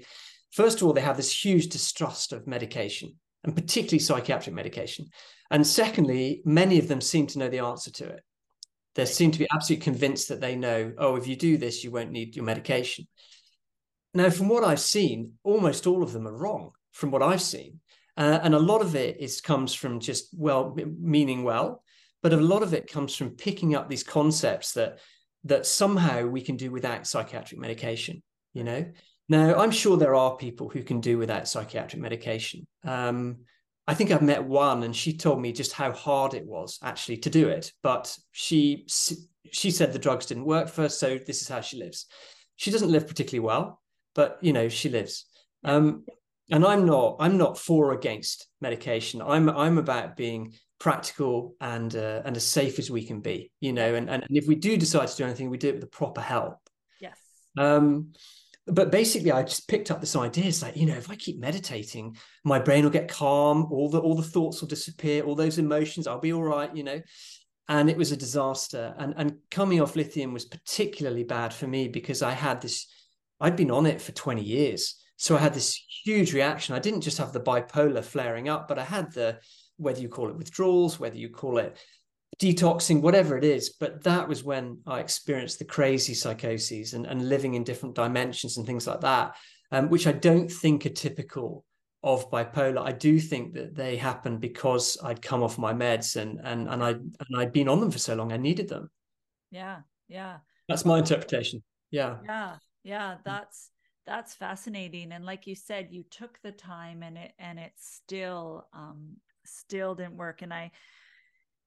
[0.52, 5.06] First of all, they have this huge distrust of medication and particularly psychiatric medication.
[5.50, 8.20] And secondly, many of them seem to know the answer to it.
[8.94, 11.90] They seem to be absolutely convinced that they know, oh, if you do this, you
[11.90, 13.06] won't need your medication.
[14.14, 17.80] Now, from what I've seen, almost all of them are wrong from what I've seen.
[18.16, 21.82] Uh, and a lot of it is comes from just well meaning well,
[22.22, 24.98] but a lot of it comes from picking up these concepts that
[25.44, 28.22] that somehow we can do without psychiatric medication.
[28.52, 28.84] You know,
[29.28, 32.66] now, I'm sure there are people who can do without psychiatric medication.
[32.84, 33.38] Um,
[33.86, 37.18] I think I've met one, and she told me just how hard it was actually
[37.18, 37.72] to do it.
[37.82, 38.86] But she
[39.50, 42.06] she said the drugs didn't work for her, so this is how she lives.
[42.56, 43.80] She doesn't live particularly well,
[44.14, 45.26] but you know she lives.
[45.64, 46.04] Um,
[46.50, 49.22] and I'm not I'm not for or against medication.
[49.22, 53.50] I'm I'm about being practical and uh, and as safe as we can be.
[53.60, 55.72] You know, and, and and if we do decide to do anything, we do it
[55.72, 56.58] with the proper help.
[57.00, 57.18] Yes.
[57.56, 58.12] Um,
[58.66, 61.38] but basically i just picked up this idea it's like you know if i keep
[61.40, 65.58] meditating my brain will get calm all the all the thoughts will disappear all those
[65.58, 67.00] emotions i'll be all right you know?
[67.68, 68.94] And it was a disaster.
[68.98, 72.86] And and coming off lithium was particularly bad for me because i had this
[73.40, 74.96] i'd been on it for 20 years.
[75.16, 76.74] So i had this huge reaction.
[76.74, 79.38] I didn't just have the bipolar flaring up but i had the
[79.76, 81.78] whether you call it withdrawals whether you call it
[82.42, 83.70] detoxing, whatever it is.
[83.70, 88.56] But that was when I experienced the crazy psychoses and, and living in different dimensions
[88.56, 89.36] and things like that,
[89.70, 91.64] um, which I don't think are typical
[92.02, 92.84] of bipolar.
[92.84, 96.82] I do think that they happen because I'd come off my meds and and and
[96.82, 98.90] I and I'd been on them for so long, I needed them.
[99.52, 100.38] Yeah, yeah.
[100.68, 101.62] That's my interpretation.
[101.92, 102.16] Yeah.
[102.26, 103.16] Yeah, yeah.
[103.24, 103.70] That's
[104.04, 105.12] that's fascinating.
[105.12, 109.94] And like you said, you took the time and it and it still um still
[109.94, 110.42] didn't work.
[110.42, 110.72] And I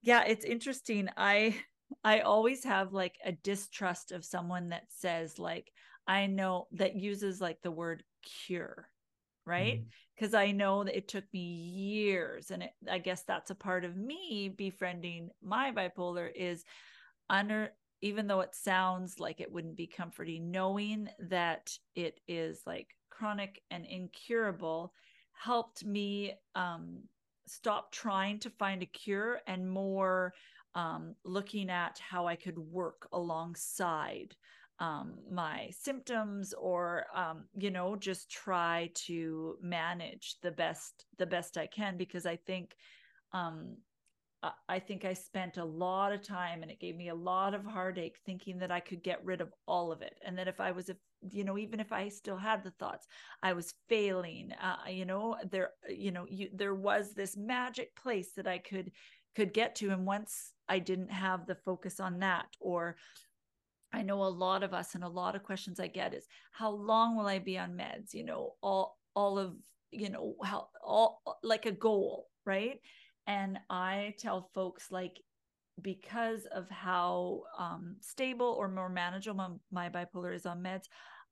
[0.06, 1.56] yeah it's interesting i
[2.04, 5.72] i always have like a distrust of someone that says like
[6.08, 8.88] i know that uses like the word cure
[9.46, 9.84] right
[10.16, 10.48] because mm-hmm.
[10.48, 13.98] i know that it took me years and it, i guess that's a part of
[13.98, 16.64] me befriending my bipolar is
[17.30, 17.70] under
[18.02, 23.62] even though it sounds like it wouldn't be comforting knowing that it is like chronic
[23.72, 24.92] and incurable
[25.34, 27.00] helped me um
[27.48, 30.34] stop trying to find a cure and more
[30.74, 34.36] um, looking at how I could work alongside
[34.80, 41.58] um, my symptoms or um, you know just try to manage the best the best
[41.58, 42.76] I can because I think
[43.32, 43.78] um,
[44.68, 47.66] I think I spent a lot of time and it gave me a lot of
[47.66, 50.18] heartache thinking that I could get rid of all of it.
[50.26, 50.96] And that if I was, a,
[51.30, 53.08] you know, even if I still had the thoughts,
[53.42, 58.32] I was failing, uh, you know, there, you know, you, there was this magic place
[58.36, 58.92] that I could,
[59.36, 59.92] could get to.
[59.92, 62.98] And once I didn't have the focus on that, or
[63.94, 66.72] I know a lot of us and a lot of questions I get is how
[66.72, 68.14] long will I be on meds?
[68.14, 69.56] You know, all, all of,
[69.92, 72.82] you know, how all like a goal, right?
[73.28, 75.22] And I tell folks like
[75.82, 80.86] because of how um, stable or more manageable my, my bipolar is on meds,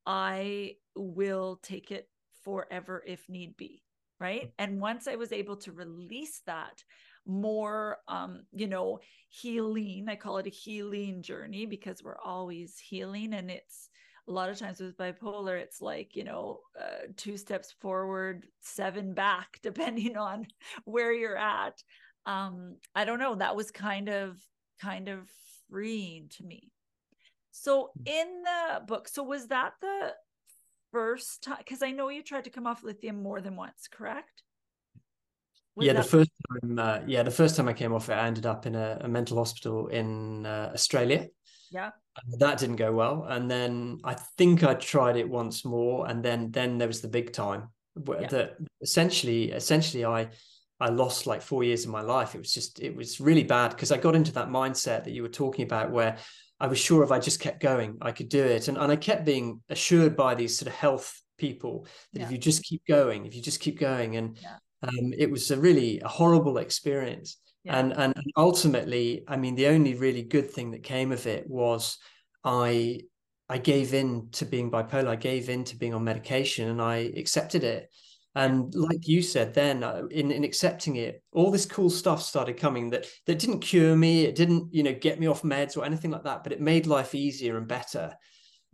[0.05, 2.09] I will take it
[2.43, 3.83] forever if need be.
[4.19, 4.53] Right.
[4.57, 6.83] And once I was able to release that,
[7.25, 13.33] more um you know healing i call it a healing journey because we're always healing
[13.33, 13.89] and it's
[14.27, 19.13] a lot of times with bipolar it's like you know uh, two steps forward seven
[19.13, 20.47] back depending on
[20.85, 21.81] where you're at
[22.25, 24.37] um i don't know that was kind of
[24.81, 25.29] kind of
[25.69, 26.71] freeing to me
[27.51, 28.03] so hmm.
[28.05, 30.13] in the book so was that the
[30.91, 34.43] first time because i know you tried to come off lithium more than once correct
[35.75, 36.79] was yeah, that- the first time.
[36.79, 39.07] Uh, yeah, the first time I came off it, I ended up in a, a
[39.07, 41.27] mental hospital in uh, Australia.
[41.71, 41.91] Yeah,
[42.39, 46.51] that didn't go well, and then I think I tried it once more, and then
[46.51, 47.69] then there was the big time.
[47.95, 48.27] Yeah.
[48.27, 50.29] That essentially, essentially, I
[50.79, 52.35] I lost like four years of my life.
[52.35, 55.21] It was just it was really bad because I got into that mindset that you
[55.21, 56.17] were talking about where
[56.59, 58.95] I was sure if I just kept going, I could do it, and and I
[58.95, 62.25] kept being assured by these sort of health people that yeah.
[62.25, 65.49] if you just keep going, if you just keep going, and yeah um, it was
[65.49, 67.37] a really a horrible experience.
[67.63, 67.79] Yeah.
[67.79, 71.97] And, and ultimately, I mean, the only really good thing that came of it was
[72.43, 73.01] I
[73.49, 75.07] I gave in to being bipolar.
[75.07, 77.89] I gave in to being on medication, and I accepted it.
[78.35, 82.57] And like you said, then uh, in in accepting it, all this cool stuff started
[82.57, 84.23] coming that that didn't cure me.
[84.25, 86.43] It didn't, you know, get me off meds or anything like that.
[86.43, 88.15] But it made life easier and better,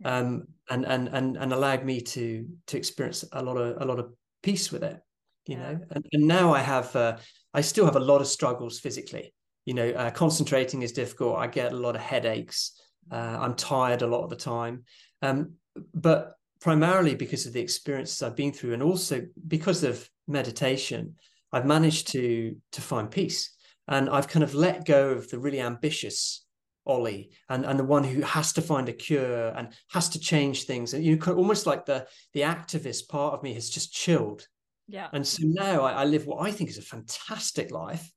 [0.04, 3.98] um, and and and and allowed me to to experience a lot of a lot
[3.98, 4.12] of
[4.42, 4.98] peace with it
[5.46, 5.72] you yeah.
[5.72, 7.16] know and, and now i have uh,
[7.54, 9.32] i still have a lot of struggles physically.
[9.66, 11.38] You know uh, concentrating is difficult.
[11.38, 12.80] I get a lot of headaches.
[13.10, 14.84] Uh, i'm tired a lot of the time.
[15.22, 15.54] Um,
[15.94, 21.16] but primarily because of the experiences i've been through and also because of meditation
[21.52, 23.54] i've managed to to find peace.
[23.88, 26.44] And i've kind of let go of the really ambitious
[26.86, 30.64] Ollie and, and the one who has to find a cure and has to change
[30.64, 30.94] things.
[30.94, 34.46] And you know, almost like the the activist part of me has just chilled
[34.90, 35.08] yeah.
[35.12, 38.10] And so now I, I live what I think is a fantastic life,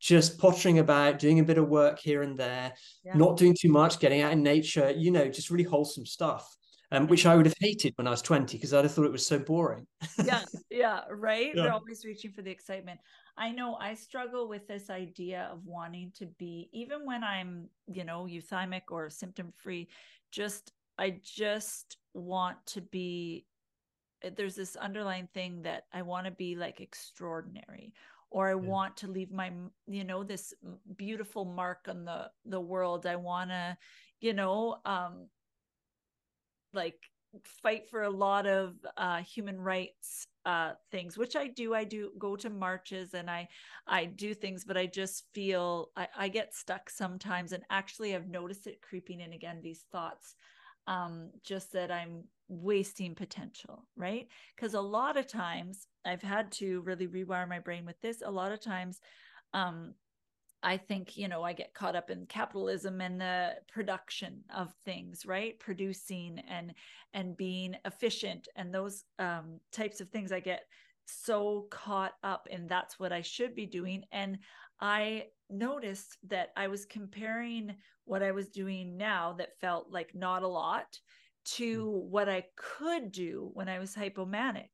[0.00, 2.72] just pottering about, doing a bit of work here and there,
[3.04, 3.16] yeah.
[3.16, 6.48] not doing too much, getting out in nature, you know, just really wholesome stuff.
[6.92, 9.10] Um, which I would have hated when I was 20 because I'd have thought it
[9.10, 9.84] was so boring.
[10.22, 11.50] yeah, yeah, right.
[11.52, 11.64] Yeah.
[11.64, 13.00] We're always reaching for the excitement.
[13.36, 18.04] I know I struggle with this idea of wanting to be, even when I'm, you
[18.04, 19.88] know, euthymic or symptom free,
[20.30, 23.46] just, I just want to be
[24.30, 27.92] there's this underlying thing that I want to be like extraordinary
[28.30, 28.56] or I yeah.
[28.56, 29.52] want to leave my
[29.86, 30.52] you know this
[30.96, 33.76] beautiful mark on the the world I want to
[34.20, 35.28] you know um
[36.72, 36.98] like
[37.62, 42.10] fight for a lot of uh human rights uh things which I do I do
[42.18, 43.48] go to marches and I
[43.86, 48.28] I do things but I just feel I I get stuck sometimes and actually I've
[48.28, 50.34] noticed it creeping in again these thoughts
[50.86, 54.28] um just that I'm wasting potential, right?
[54.54, 58.22] Because a lot of times I've had to really rewire my brain with this.
[58.22, 59.00] A lot of times,
[59.54, 59.94] um,
[60.62, 65.26] I think, you know, I get caught up in capitalism and the production of things,
[65.26, 65.58] right?
[65.58, 66.74] Producing and
[67.12, 70.32] and being efficient and those um, types of things.
[70.32, 70.62] I get
[71.06, 74.04] so caught up in that's what I should be doing.
[74.10, 74.38] And
[74.80, 80.42] I noticed that I was comparing what I was doing now that felt like not
[80.42, 80.98] a lot
[81.44, 82.10] to mm.
[82.10, 84.68] what I could do when I was hypomanic.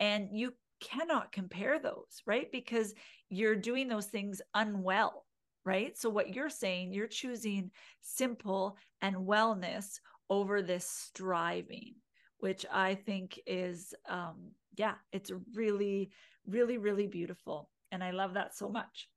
[0.00, 2.50] And you cannot compare those, right?
[2.50, 2.94] Because
[3.28, 5.26] you're doing those things unwell,
[5.64, 5.96] right?
[5.96, 7.70] So, what you're saying, you're choosing
[8.00, 11.94] simple and wellness over this striving,
[12.38, 16.10] which I think is, um, yeah, it's really,
[16.46, 17.70] really, really beautiful.
[17.92, 19.08] And I love that so much.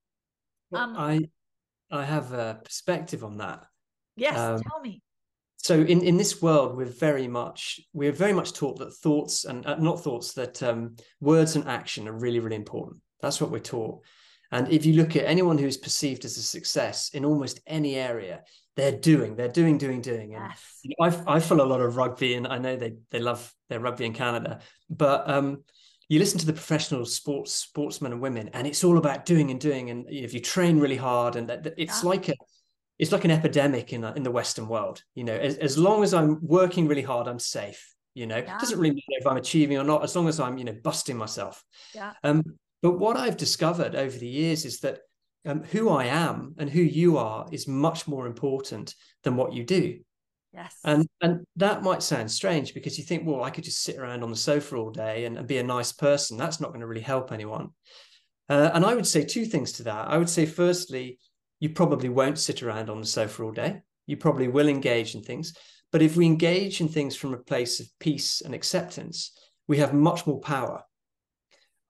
[0.69, 1.21] Well, um, I,
[1.91, 3.65] I have a perspective on that.
[4.15, 5.01] Yes, um, tell me.
[5.57, 9.65] so in, in this world we're very much we're very much taught that thoughts and
[9.65, 13.01] uh, not thoughts that um, words and action are really really important.
[13.21, 14.01] That's what we're taught.
[14.51, 18.43] And if you look at anyone who's perceived as a success in almost any area
[18.75, 20.35] they're doing they're doing doing doing.
[20.35, 20.51] And
[20.99, 21.23] yes.
[21.27, 24.05] I, I follow a lot of rugby and i know they they love their rugby
[24.05, 24.59] in canada.
[24.89, 25.63] But um
[26.07, 29.59] you listen to the professional sports sportsmen and women, and it's all about doing and
[29.59, 29.89] doing.
[29.89, 32.09] And if you train really hard, and it's yeah.
[32.09, 32.35] like a
[32.97, 35.01] it's like an epidemic in in the Western world.
[35.15, 37.93] You know, as, as long as I'm working really hard, I'm safe.
[38.13, 38.55] You know, yeah.
[38.55, 40.75] it doesn't really matter if I'm achieving or not, as long as I'm you know
[40.83, 41.63] busting myself.
[41.93, 42.13] Yeah.
[42.23, 42.43] Um,
[42.81, 44.99] but what I've discovered over the years is that
[45.45, 48.93] um, who I am and who you are is much more important
[49.23, 49.99] than what you do.
[50.55, 50.77] Yes.
[50.85, 54.23] And and that might sound strange because you think, well, I could just sit around
[54.23, 56.37] on the sofa all day and, and be a nice person.
[56.37, 57.69] That's not going to really help anyone.
[58.47, 60.07] Uh, and I would say two things to that.
[60.07, 61.19] I would say, firstly,
[61.59, 63.81] you probably won't sit around on the sofa all day.
[64.05, 65.53] You probably will engage in things.
[65.91, 69.37] But if we engage in things from a place of peace and acceptance,
[69.67, 70.83] we have much more power.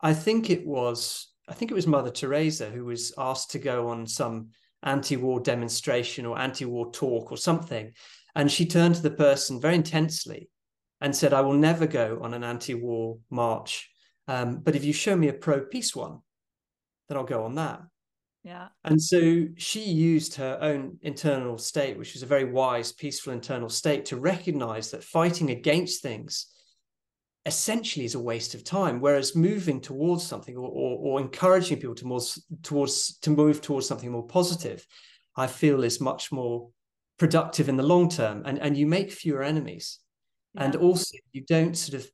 [0.01, 3.89] I think it was, I think it was Mother Teresa who was asked to go
[3.89, 4.49] on some
[4.84, 7.91] anti-war demonstration or anti-war talk or something
[8.36, 10.49] and she turned to the person very intensely
[11.01, 13.89] and said, I will never go on an anti war march.
[14.27, 16.19] Um, but if you show me a pro peace one,
[17.07, 17.81] then I'll go on that.
[18.43, 18.67] Yeah.
[18.83, 23.69] And so she used her own internal state, which was a very wise, peaceful internal
[23.69, 26.47] state, to recognize that fighting against things
[27.45, 28.99] essentially is a waste of time.
[28.99, 32.21] Whereas moving towards something or, or, or encouraging people to more
[32.61, 34.86] towards to move towards something more positive,
[35.36, 36.69] I feel is much more
[37.18, 39.99] productive in the long term and, and you make fewer enemies.
[40.53, 40.66] Yeah.
[40.66, 42.09] And also you don't sort of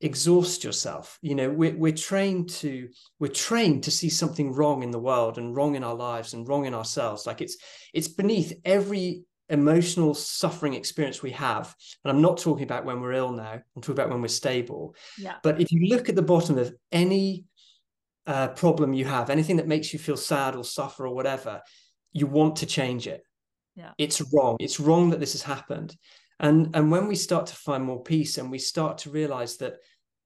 [0.00, 1.18] exhaust yourself.
[1.22, 5.38] You know, we're, we're trained to we're trained to see something wrong in the world
[5.38, 7.26] and wrong in our lives and wrong in ourselves.
[7.26, 7.56] Like it's
[7.92, 11.74] it's beneath every emotional suffering experience we have.
[12.04, 14.94] And I'm not talking about when we're ill now, I'm talking about when we're stable.
[15.16, 15.36] Yeah.
[15.42, 17.46] But if you look at the bottom of any
[18.26, 21.62] uh, problem you have, anything that makes you feel sad or suffer or whatever,
[22.12, 23.22] you want to change it
[23.78, 23.92] yeah.
[23.96, 24.56] it's wrong.
[24.60, 25.96] It's wrong that this has happened.
[26.40, 29.76] And and when we start to find more peace and we start to realize that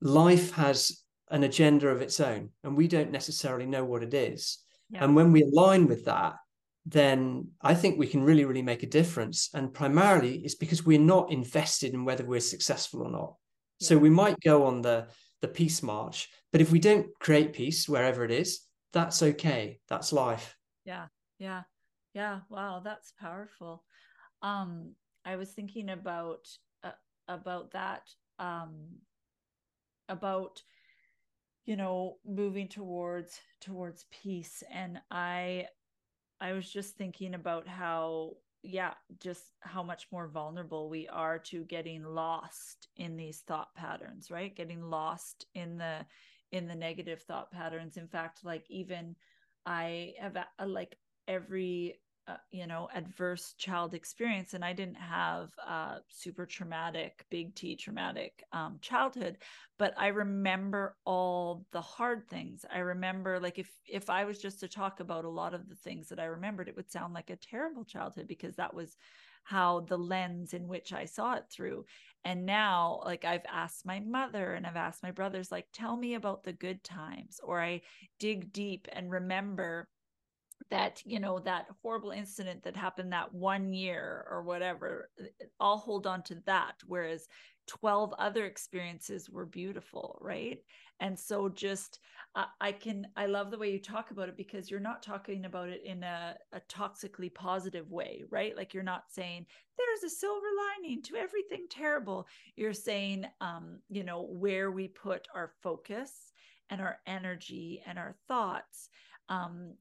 [0.00, 4.58] life has an agenda of its own and we don't necessarily know what it is
[4.90, 5.02] yeah.
[5.02, 6.34] and when we align with that
[6.84, 9.48] then i think we can really really make a difference.
[9.54, 13.34] And primarily it's because we're not invested in whether we're successful or not.
[13.78, 13.88] Yeah.
[13.88, 15.06] so we might go on the
[15.40, 18.60] the peace march but if we don't create peace wherever it is
[18.92, 19.80] that's okay.
[19.88, 20.54] That's life.
[20.84, 21.06] Yeah.
[21.38, 21.62] Yeah
[22.14, 23.84] yeah wow that's powerful.
[24.42, 24.94] Um
[25.24, 26.48] i was thinking about
[26.84, 26.90] uh,
[27.28, 28.02] about that
[28.38, 28.98] um
[30.08, 30.62] about
[31.64, 35.66] you know moving towards towards peace and i
[36.40, 38.32] i was just thinking about how
[38.62, 44.30] yeah just how much more vulnerable we are to getting lost in these thought patterns
[44.30, 44.56] right?
[44.56, 46.06] Getting lost in the
[46.52, 47.96] in the negative thought patterns.
[47.96, 49.16] In fact like even
[49.66, 50.36] i have
[50.66, 50.96] like
[51.28, 51.96] every
[52.28, 57.74] uh, you know adverse child experience and i didn't have a super traumatic big t
[57.74, 59.38] traumatic um, childhood
[59.78, 62.64] but i remember all the hard things.
[62.72, 65.74] I remember like if if i was just to talk about a lot of the
[65.74, 68.96] things that i remembered it would sound like a terrible childhood because that was
[69.44, 71.84] how the lens in which i saw it through.
[72.24, 76.14] And now like i've asked my mother and i've asked my brothers like tell me
[76.14, 77.80] about the good times or i
[78.20, 79.88] dig deep and remember
[80.72, 85.10] that you know that horrible incident that happened that one year or whatever
[85.60, 87.28] i'll hold on to that whereas
[87.66, 90.58] 12 other experiences were beautiful right?
[91.00, 92.00] And so just
[92.34, 95.44] uh, i can i love the way you talk about it because you're not talking
[95.44, 98.56] about it in a, a toxically positive way right?
[98.56, 99.44] Like you're not saying
[99.76, 100.46] there's a silver
[100.80, 102.26] lining to everything terrible.
[102.56, 106.32] You're saying um you know where we put our focus
[106.70, 108.88] and our energy and our thoughts
[109.28, 109.74] um,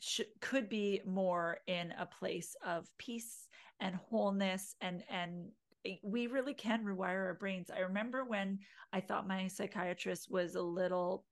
[0.00, 3.48] sh- could be more in a place of peace
[3.80, 5.48] and wholeness and and
[6.02, 7.70] we really can rewire our brains.
[7.70, 8.58] I remember when
[8.92, 11.24] I thought my psychiatrist was a little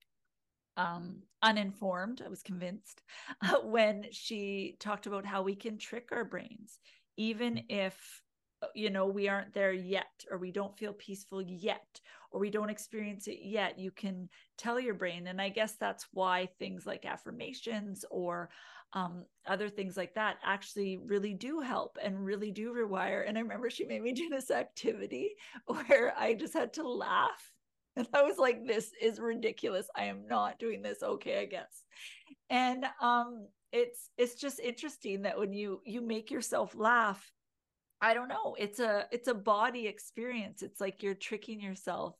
[0.77, 3.01] um, uninformed, I was convinced,
[3.41, 6.79] uh, when she talked about how we can trick our brains,
[7.17, 8.21] even if
[8.61, 12.01] uh, you know we aren't there yet or we don't feel peaceful yet
[12.35, 14.27] or we don't experience it yet you can
[14.57, 15.27] tell your brain.
[15.27, 18.49] And i guess that's why things like affirmations or
[18.93, 23.27] um, other things like that actually really do help and really do rewire.
[23.27, 27.51] And i remember she made me do this activity where i just had to laugh.
[27.95, 29.87] And i was like this is ridiculous.
[29.95, 31.01] I am not doing this.
[31.01, 31.85] Okay i guess.
[32.49, 37.31] And um it's it's just interesting that when you you make yourself laugh
[38.05, 38.55] I don't know.
[38.59, 40.61] It's a it's a body experience.
[40.61, 42.15] It's like you're tricking yourself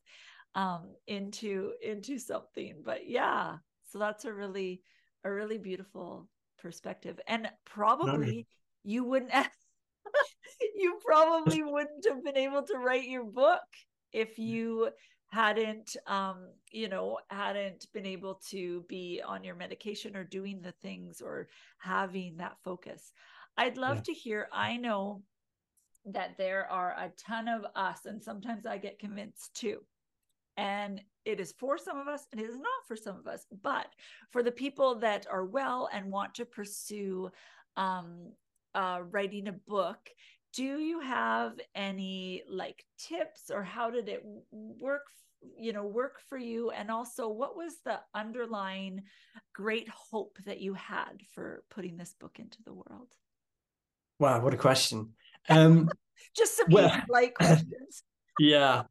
[0.55, 2.81] um into into something.
[2.83, 3.57] But yeah,
[3.91, 4.81] so that's a really
[5.23, 6.27] a really beautiful
[6.57, 7.19] perspective.
[7.27, 8.47] And probably
[8.83, 9.51] you wouldn't have,
[10.75, 13.61] you probably wouldn't have been able to write your book
[14.11, 14.89] if you
[15.31, 20.71] hadn't um you know hadn't been able to be on your medication or doing the
[20.83, 21.47] things or
[21.79, 23.11] having that focus
[23.57, 24.03] i'd love yeah.
[24.03, 25.21] to hear i know
[26.05, 29.79] that there are a ton of us and sometimes i get convinced too.
[30.57, 33.45] And it is for some of us and it is not for some of us
[33.61, 33.87] but
[34.31, 37.29] for the people that are well and want to pursue
[37.75, 38.31] um,
[38.73, 40.09] uh, writing a book
[40.53, 45.03] do you have any like tips or how did it work
[45.57, 46.71] you know work for you?
[46.71, 49.03] And also what was the underlying
[49.53, 53.13] great hope that you had for putting this book into the world?
[54.19, 55.13] Wow what a question
[55.49, 55.89] um
[56.37, 58.03] just some well, light questions
[58.39, 58.83] yeah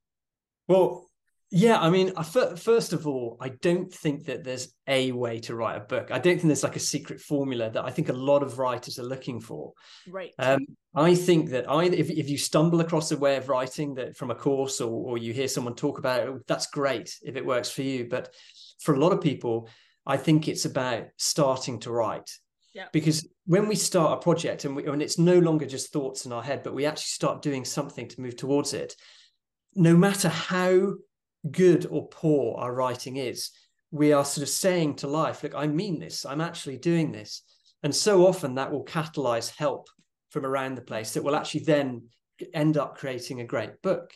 [0.68, 1.08] well
[1.56, 2.12] yeah, I mean,
[2.56, 6.10] first of all, I don't think that there's a way to write a book.
[6.10, 8.98] I don't think there's like a secret formula that I think a lot of writers
[8.98, 9.72] are looking for.
[10.08, 10.32] Right.
[10.40, 14.16] Um, I think that I, if, if you stumble across a way of writing that
[14.16, 17.46] from a course or, or you hear someone talk about it, that's great if it
[17.46, 18.08] works for you.
[18.10, 18.34] But
[18.80, 19.68] for a lot of people,
[20.04, 22.32] I think it's about starting to write.
[22.92, 26.32] Because when we start a project and, we, and it's no longer just thoughts in
[26.32, 28.94] our head, but we actually start doing something to move towards it,
[29.74, 30.94] no matter how
[31.50, 33.50] good or poor our writing is,
[33.90, 37.42] we are sort of saying to life, look, I mean this, I'm actually doing this.
[37.82, 39.88] And so often that will catalyze help
[40.30, 42.08] from around the place that will actually then
[42.52, 44.12] end up creating a great book.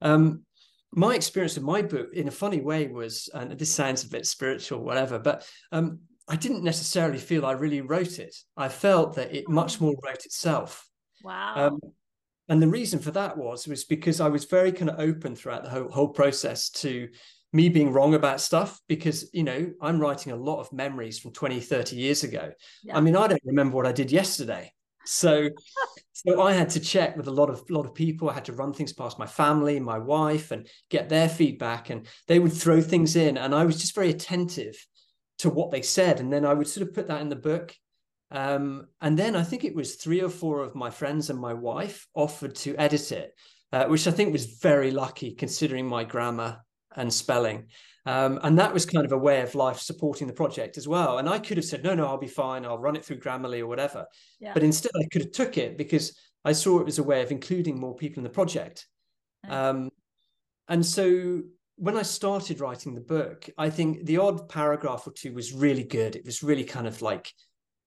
[0.00, 0.44] Um,
[0.92, 4.26] my experience with my book, in a funny way, was, and this sounds a bit
[4.26, 8.34] spiritual, whatever, but um, I didn't necessarily feel I really wrote it.
[8.56, 10.88] I felt that it much more wrote itself.
[11.22, 11.54] Wow.
[11.56, 11.80] Um,
[12.48, 15.64] and the reason for that was was because I was very kind of open throughout
[15.64, 17.08] the whole, whole process to
[17.52, 21.32] me being wrong about stuff because you know I'm writing a lot of memories from
[21.32, 22.52] 20 30 years ago.
[22.82, 22.96] Yeah.
[22.96, 24.72] I mean I don't remember what I did yesterday.
[25.04, 25.48] So
[26.12, 28.30] so I had to check with a lot of lot of people.
[28.30, 32.06] I had to run things past my family, my wife and get their feedback and
[32.26, 34.76] they would throw things in and I was just very attentive
[35.42, 37.74] to what they said and then I would sort of put that in the book
[38.32, 41.52] um, and then I think it was three or four of my friends and my
[41.52, 43.34] wife offered to edit it,
[43.72, 46.62] uh, which I think was very lucky considering my grammar
[46.96, 47.66] and spelling.
[48.06, 51.18] Um, and that was kind of a way of life supporting the project as well.
[51.18, 52.64] And I could have said, no, no, I'll be fine.
[52.64, 54.06] I'll run it through Grammarly or whatever.
[54.40, 54.54] Yeah.
[54.54, 57.30] But instead, I could have took it because I saw it was a way of
[57.30, 58.86] including more people in the project.
[59.48, 59.90] Um,
[60.68, 61.42] and so
[61.82, 65.82] when I started writing the book, I think the odd paragraph or two was really
[65.82, 66.14] good.
[66.14, 67.32] It was really kind of like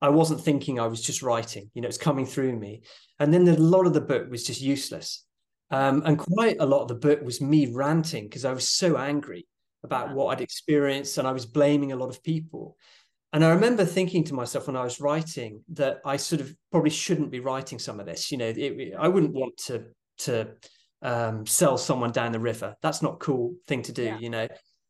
[0.01, 2.81] I wasn't thinking I was just writing, you know, it's coming through me.
[3.21, 5.23] And then a lot of the book was just useless.
[5.71, 8.97] Um, and quite a lot of the book was me ranting because I was so
[8.97, 9.47] angry
[9.81, 12.75] about what I'd experienced and I was blaming a lot of people.
[13.31, 16.89] And I remember thinking to myself when I was writing that I sort of probably
[16.89, 18.29] shouldn't be writing some of this.
[18.29, 19.85] You know, it, I wouldn't want to
[20.17, 20.49] to
[21.05, 22.75] um, sell someone down the river.
[22.81, 24.17] That's not a cool thing to do, yeah.
[24.17, 24.47] you know.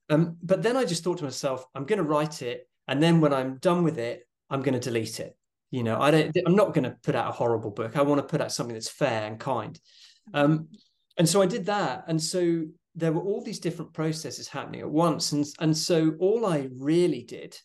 [0.09, 3.20] Um, but then I just thought to myself, I'm going to write it, and then
[3.20, 5.36] when I'm done with it, I'm going to delete it.
[5.72, 6.36] You know, I don't.
[6.45, 7.97] I'm not going to put out a horrible book.
[7.97, 9.78] I want to put out something that's fair and kind.
[10.34, 10.70] Um,
[11.18, 12.05] and so I did that.
[12.07, 12.63] And so
[12.95, 15.34] there were all these different processes happening at once.
[15.34, 17.57] And and so all I really did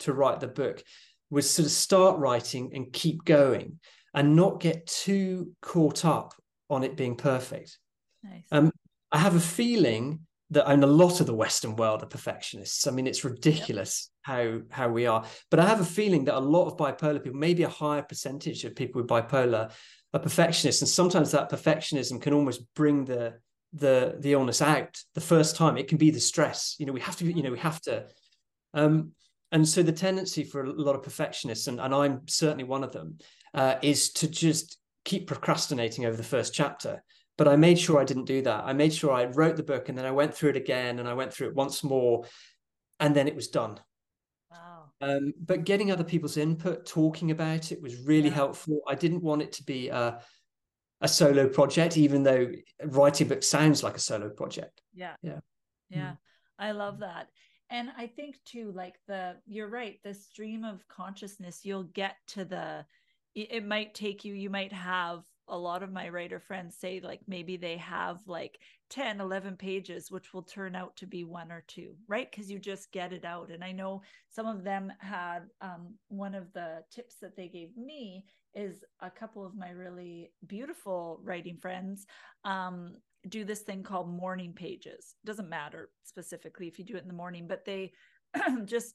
[0.00, 0.82] to write the book
[1.30, 3.78] was sort of start writing and keep going
[4.12, 6.34] and not get too caught up
[6.68, 7.78] on it being perfect.
[8.22, 8.44] Nice.
[8.50, 8.72] Um,
[9.10, 10.20] I have a feeling
[10.52, 12.86] that and a lot of the Western world are perfectionists.
[12.86, 14.36] I mean, it's ridiculous yep.
[14.36, 15.24] how how we are.
[15.50, 18.64] But I have a feeling that a lot of bipolar people, maybe a higher percentage
[18.64, 19.72] of people with bipolar,
[20.14, 23.34] are perfectionists, and sometimes that perfectionism can almost bring the
[23.72, 25.76] the the illness out the first time.
[25.76, 26.76] It can be the stress.
[26.78, 27.24] You know, we have to.
[27.24, 28.06] You know, we have to.
[28.74, 29.12] Um,
[29.50, 32.92] and so the tendency for a lot of perfectionists, and, and I'm certainly one of
[32.92, 33.18] them,
[33.52, 37.02] uh, is to just keep procrastinating over the first chapter
[37.42, 38.62] but I made sure I didn't do that.
[38.64, 41.08] I made sure I wrote the book and then I went through it again and
[41.08, 42.24] I went through it once more
[43.00, 43.80] and then it was done.
[44.48, 44.92] Wow.
[45.00, 48.34] Um, but getting other people's input, talking about it was really yeah.
[48.34, 48.82] helpful.
[48.86, 50.20] I didn't want it to be a,
[51.00, 52.46] a solo project, even though
[52.84, 54.80] writing a book sounds like a solo project.
[54.94, 55.16] Yeah.
[55.20, 55.40] Yeah.
[55.90, 56.10] Yeah.
[56.12, 56.18] Mm.
[56.60, 57.26] I love that.
[57.70, 62.44] And I think too, like the, you're right, the stream of consciousness, you'll get to
[62.44, 62.86] the,
[63.34, 67.20] it might take you, you might have a lot of my writer friends say like
[67.26, 68.58] maybe they have like
[68.90, 72.30] 10 11 pages which will turn out to be one or two right?
[72.30, 73.50] Because you just get it out.
[73.50, 77.76] And i know some of them had um, one of the tips that they gave
[77.76, 78.24] me
[78.54, 82.06] is a couple of my really beautiful writing friends
[82.44, 82.94] um,
[83.28, 85.14] do this thing called morning pages.
[85.24, 87.92] Doesn't matter specifically if you do it in the morning but they
[88.64, 88.94] just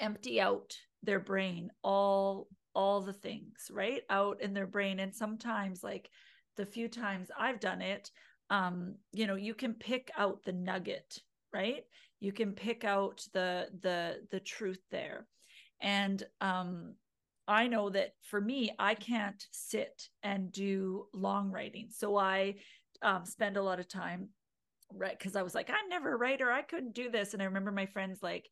[0.00, 5.00] empty out their brain all all the things right out in their brain.
[5.00, 6.10] And sometimes like
[6.56, 8.10] the few times i've done it
[8.50, 11.18] um you know you can pick out the nugget
[11.52, 11.84] right?
[12.20, 15.26] You can pick out the the the truth there.
[15.80, 16.94] And um
[17.48, 21.88] i know that for me i can't sit and do long writing.
[21.90, 22.54] So i
[23.02, 24.28] um, spend a lot of time
[24.94, 26.50] right because i was like i'm never a writer.
[26.50, 27.32] I couldn't do this.
[27.32, 28.48] And i remember my friends like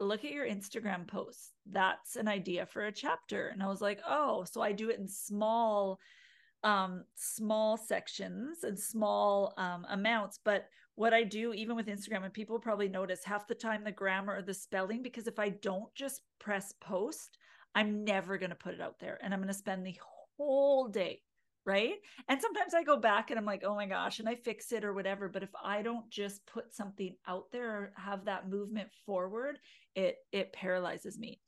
[0.00, 1.52] look at your instagram posts.
[1.70, 3.48] That's an idea for a chapter.
[3.48, 5.98] And i was like oh so i do it in small
[6.62, 10.38] um small sections and small um amounts.
[10.44, 10.66] But
[10.96, 14.36] what i do even with instagram and people probably notice half the time the grammar
[14.36, 17.38] or the spelling because if i don't just press post
[17.74, 19.98] i'm never going to put it out there and i'm going to spend the
[20.36, 21.20] whole day
[21.66, 21.94] right?
[22.28, 24.84] And sometimes i go back and i'm like oh my gosh and i fix it
[24.84, 28.88] or whatever but if i don't just put something out there or have that movement
[29.06, 29.58] forward
[29.94, 31.40] it it paralyzes me.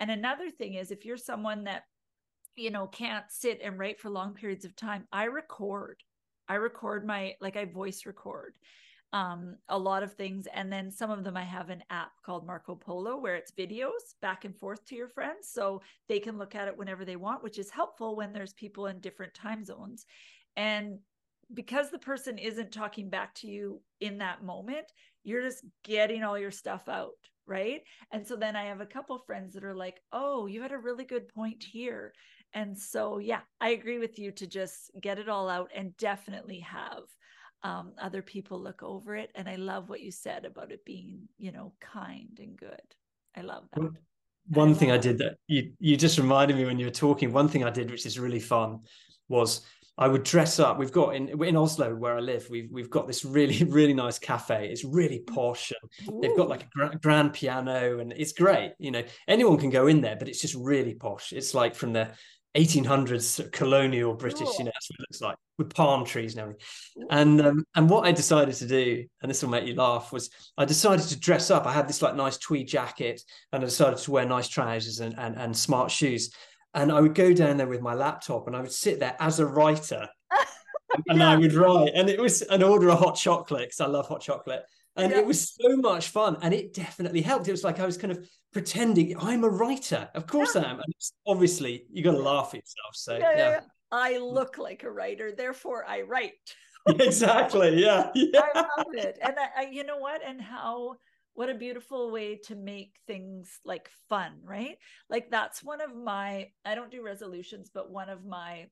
[0.00, 1.84] And another thing is if you're someone that
[2.56, 6.02] you know can't sit and write for long periods of time i record.
[6.48, 8.54] I record my like i voice record
[9.14, 10.48] um, a lot of things.
[10.52, 14.14] And then some of them i have an app called marco polo where it's videos
[14.20, 17.42] back and forth to your friends so they can look at it whenever they want
[17.42, 20.04] which is helpful when there's people in different time zones.
[20.56, 20.98] And
[21.52, 24.86] because the person isn't talking back to you in that moment
[25.22, 27.12] you're just getting all your stuff out
[27.46, 27.82] right?
[28.10, 30.78] And so then i have a couple friends that are like oh you had a
[30.78, 32.12] really good point here.
[32.56, 36.60] And so, yeah, I agree with you to just get it all out and definitely
[36.60, 37.02] have
[37.64, 39.30] um, other people look over it.
[39.34, 42.80] And I love what you said about it being, you know, kind and good.
[43.36, 43.90] I love that.
[44.48, 47.32] One I thing I did that you you just reminded me when you were talking.
[47.32, 48.80] One thing I did, which is really fun,
[49.28, 49.62] was
[49.96, 50.78] I would dress up.
[50.78, 52.46] We've got in in Oslo where I live.
[52.50, 54.68] We've we've got this really really nice cafe.
[54.68, 56.20] It's really posh, and Ooh.
[56.20, 58.74] they've got like a grand, grand piano, and it's great.
[58.78, 61.32] You know, anyone can go in there, but it's just really posh.
[61.32, 62.10] It's like from the
[62.56, 66.62] 1800s colonial British, you know, that's what it looks like with palm trees and everything.
[67.10, 70.30] And um, and what I decided to do, and this will make you laugh, was
[70.56, 71.66] I decided to dress up.
[71.66, 75.18] I had this like nice tweed jacket, and I decided to wear nice trousers and
[75.18, 76.30] and, and smart shoes.
[76.74, 79.40] And I would go down there with my laptop, and I would sit there as
[79.40, 80.08] a writer,
[81.08, 81.30] and yeah.
[81.30, 81.92] I would write.
[81.94, 84.62] And it was an order of hot chocolate because I love hot chocolate
[84.96, 85.18] and yeah.
[85.18, 87.48] it was so much fun and it definitely helped.
[87.48, 90.08] It was like i was kind of pretending i'm a writer.
[90.14, 90.62] Of course yeah.
[90.62, 90.94] i am and
[91.26, 95.32] obviously you got to laugh at yourself so yeah, yeah, i look like a writer
[95.36, 96.32] therefore i write.
[97.00, 99.18] Exactly yeah, i love it.
[99.22, 100.20] And I, I, you know what?
[100.22, 100.96] And how
[101.32, 104.76] what a beautiful way to make things like fun right?
[105.08, 108.66] Like that's one of my i don't do resolutions but one of my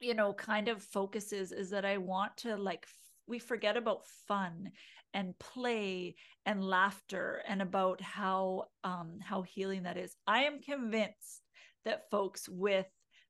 [0.00, 2.86] you know kind of focuses is that i want to like
[3.26, 4.70] we forget about fun
[5.14, 10.14] and play and laughter and about how um, how healing that is.
[10.26, 11.40] I am convinced
[11.84, 12.86] that folks with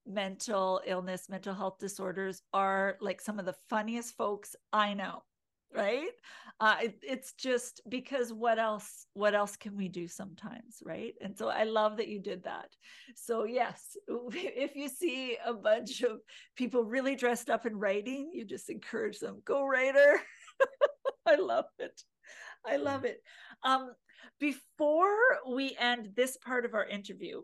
[0.06, 5.22] mental illness, mental health disorders are like some of the funniest folks I know.
[5.74, 6.10] Right.
[6.60, 10.78] Uh, it, it's just because what else, what else can we do sometimes?
[10.84, 11.14] Right.
[11.20, 12.68] And so I love that you did that.
[13.16, 16.20] So, yes, if you see a bunch of
[16.54, 20.20] people really dressed up in writing, you just encourage them, go writer.
[21.26, 22.02] I love it.
[22.66, 23.22] I love it.
[23.62, 23.92] Um,
[24.40, 25.16] before
[25.50, 27.42] we end this part of our interview,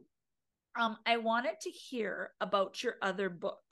[0.78, 3.62] um, I wanted to hear about your other book.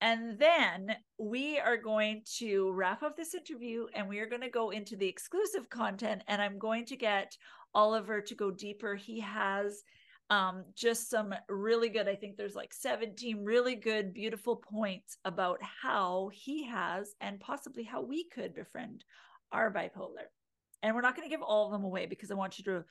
[0.00, 4.50] And then we are going to wrap up this interview and we are going to
[4.50, 6.22] go into the exclusive content.
[6.26, 7.36] And I'm going to get
[7.74, 8.96] Oliver to go deeper.
[8.96, 9.82] He has
[10.32, 15.58] um, just some really good, I think there's like 17 really good, beautiful points about
[15.62, 19.04] how he has and possibly how we could befriend
[19.52, 20.24] our bipolar.
[20.82, 22.84] And we're not going to give all of them away because I want you to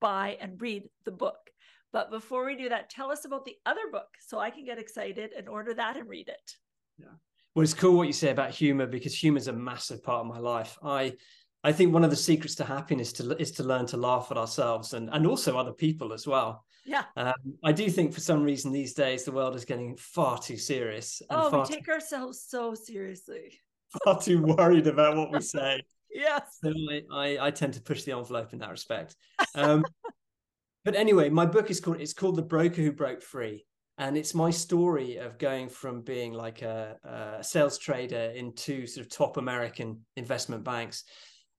[0.00, 1.50] buy and read the book.
[1.92, 4.78] But before we do that, tell us about the other book so I can get
[4.78, 6.56] excited and order that and read it.
[6.98, 7.08] Yeah.
[7.54, 10.26] Well, it's cool what you say about humor because humor is a massive part of
[10.26, 10.78] my life.
[10.82, 11.16] I
[11.64, 14.36] I think one of the secrets to happiness to, is to learn to laugh at
[14.36, 16.64] ourselves and, and also other people as well.
[16.84, 17.04] Yeah.
[17.16, 20.56] Um, I do think for some reason these days the world is getting far too
[20.56, 21.22] serious.
[21.30, 23.60] oh, we take too, ourselves so seriously.
[24.04, 25.82] Far too worried about what we say.
[26.10, 26.58] yes.
[26.64, 29.14] So I, I, I, tend to push the envelope in that respect.
[29.54, 29.84] Um,
[30.84, 33.64] but anyway, my book is called it's called The Broker Who Broke Free.
[33.98, 36.96] And it's my story of going from being like a,
[37.38, 41.04] a sales trader into sort of top American investment banks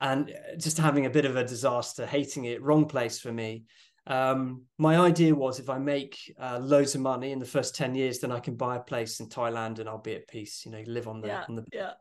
[0.04, 3.64] and uh, just having a bit of a disaster, hating it, wrong place for me.
[4.06, 7.96] Um, my idea was if I make uh, loads of money in the first 10
[7.96, 10.72] years, then I can buy a place in Thailand and I'll be at peace, you
[10.72, 11.92] know, live on the, yeah, on the, yeah.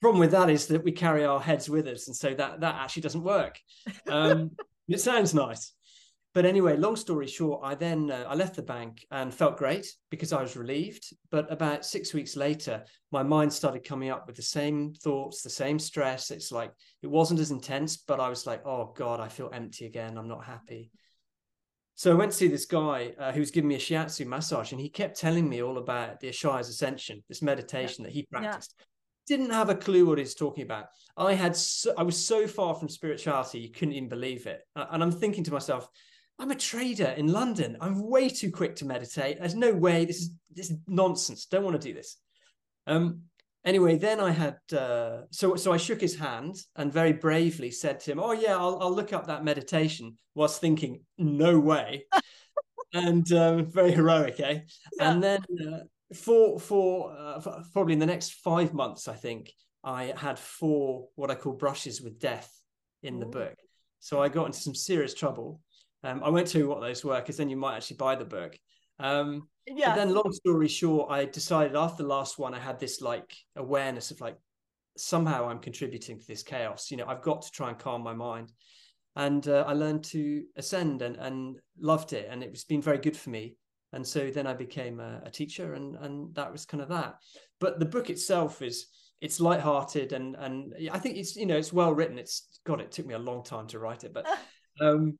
[0.00, 2.08] Problem with that is that we carry our heads with us.
[2.08, 3.58] And so that, that actually doesn't work.
[4.08, 4.52] Um,
[4.88, 5.72] it sounds nice.
[6.36, 9.90] But anyway, long story short, I then uh, I left the bank and felt great
[10.10, 11.14] because I was relieved.
[11.30, 15.48] But about six weeks later, my mind started coming up with the same thoughts, the
[15.48, 16.30] same stress.
[16.30, 19.86] It's like it wasn't as intense, but I was like, oh God, I feel empty
[19.86, 20.18] again.
[20.18, 20.90] I'm not happy.
[21.94, 24.72] So I went to see this guy uh, who was giving me a shiatsu massage,
[24.72, 28.08] and he kept telling me all about the Ishaya's Ascension, this meditation yeah.
[28.08, 28.74] that he practiced.
[28.78, 28.84] Yeah.
[29.38, 30.88] Didn't have a clue what he's talking about.
[31.16, 34.60] I had, so, I was so far from spirituality, you couldn't even believe it.
[34.76, 35.88] And I'm thinking to myself,
[36.38, 37.76] I'm a trader in London.
[37.80, 39.38] I'm way too quick to meditate.
[39.38, 40.04] There's no way.
[40.04, 41.46] This is this is nonsense.
[41.46, 42.16] Don't want to do this.
[42.86, 43.22] Um.
[43.64, 47.98] Anyway, then I had uh, so so I shook his hand and very bravely said
[48.00, 52.04] to him, "Oh yeah, I'll I'll look up that meditation." Whilst thinking, "No way,"
[52.94, 54.60] and um, very heroic, eh?
[54.98, 55.10] Yeah.
[55.10, 55.78] And then uh,
[56.14, 61.08] for for, uh, for probably in the next five months, I think I had four
[61.16, 62.52] what I call brushes with death
[63.02, 63.20] in Ooh.
[63.20, 63.54] the book.
[63.98, 65.60] So I got into some serious trouble
[66.06, 68.24] um, I won't tell you what those were because then you might actually buy the
[68.24, 68.56] book.
[68.98, 69.94] Um, yeah.
[69.94, 74.10] then, long story short, I decided after the last one, I had this like awareness
[74.10, 74.36] of like
[74.96, 76.90] somehow I'm contributing to this chaos.
[76.90, 78.52] You know, I've got to try and calm my mind.
[79.16, 82.28] And uh, I learned to ascend and, and loved it.
[82.30, 83.56] And it's been very good for me.
[83.92, 87.16] And so then I became a, a teacher, and and that was kind of that.
[87.60, 88.86] But the book itself is
[89.22, 92.18] it's lighthearted and and I think it's you know it's well written.
[92.18, 94.26] It's God, it took me a long time to write it, but
[94.80, 95.18] um,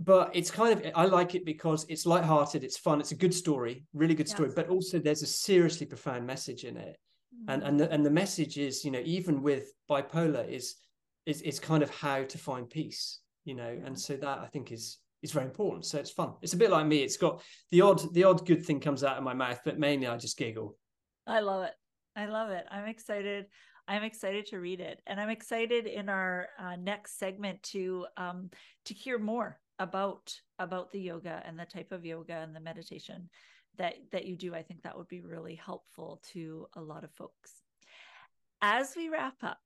[0.00, 3.34] but it's kind of I like it because it's lighthearted, it's fun, it's a good
[3.34, 4.54] story, really good story, yes.
[4.56, 6.96] but also there's a seriously profound message in it.
[7.34, 7.50] Mm-hmm.
[7.50, 10.76] And and the, and the message is, you know, even with bipolar is
[11.26, 14.72] is is kind of how to find peace, you know, and so that I think
[14.72, 15.84] is is very important.
[15.84, 16.32] So it's fun.
[16.40, 17.02] It's a bit like me.
[17.02, 20.06] It's got the odd the odd good thing comes out of my mouth, but mainly
[20.06, 20.78] I just giggle.
[21.26, 21.74] I love it.
[22.16, 22.64] I love it.
[22.70, 23.46] I'm excited.
[23.86, 28.50] I'm excited to read it, and I'm excited in our uh, next segment to um,
[28.86, 33.28] to hear more about about the yoga and the type of yoga and the meditation
[33.76, 37.10] that that you do i think that would be really helpful to a lot of
[37.12, 37.62] folks.
[38.62, 39.58] As we wrap up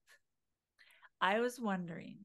[1.20, 2.16] i was wondering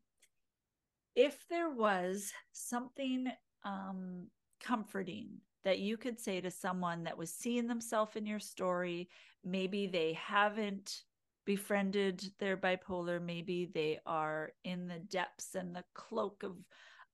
[1.16, 3.28] if there was something
[3.66, 4.28] um,
[4.64, 9.10] comforting that you could say to someone that was seeing themselves in your story.
[9.44, 11.04] Maybe they haven't
[11.46, 13.22] befriended their bipolar.
[13.22, 16.56] Maybe they are in the depths and the cloak of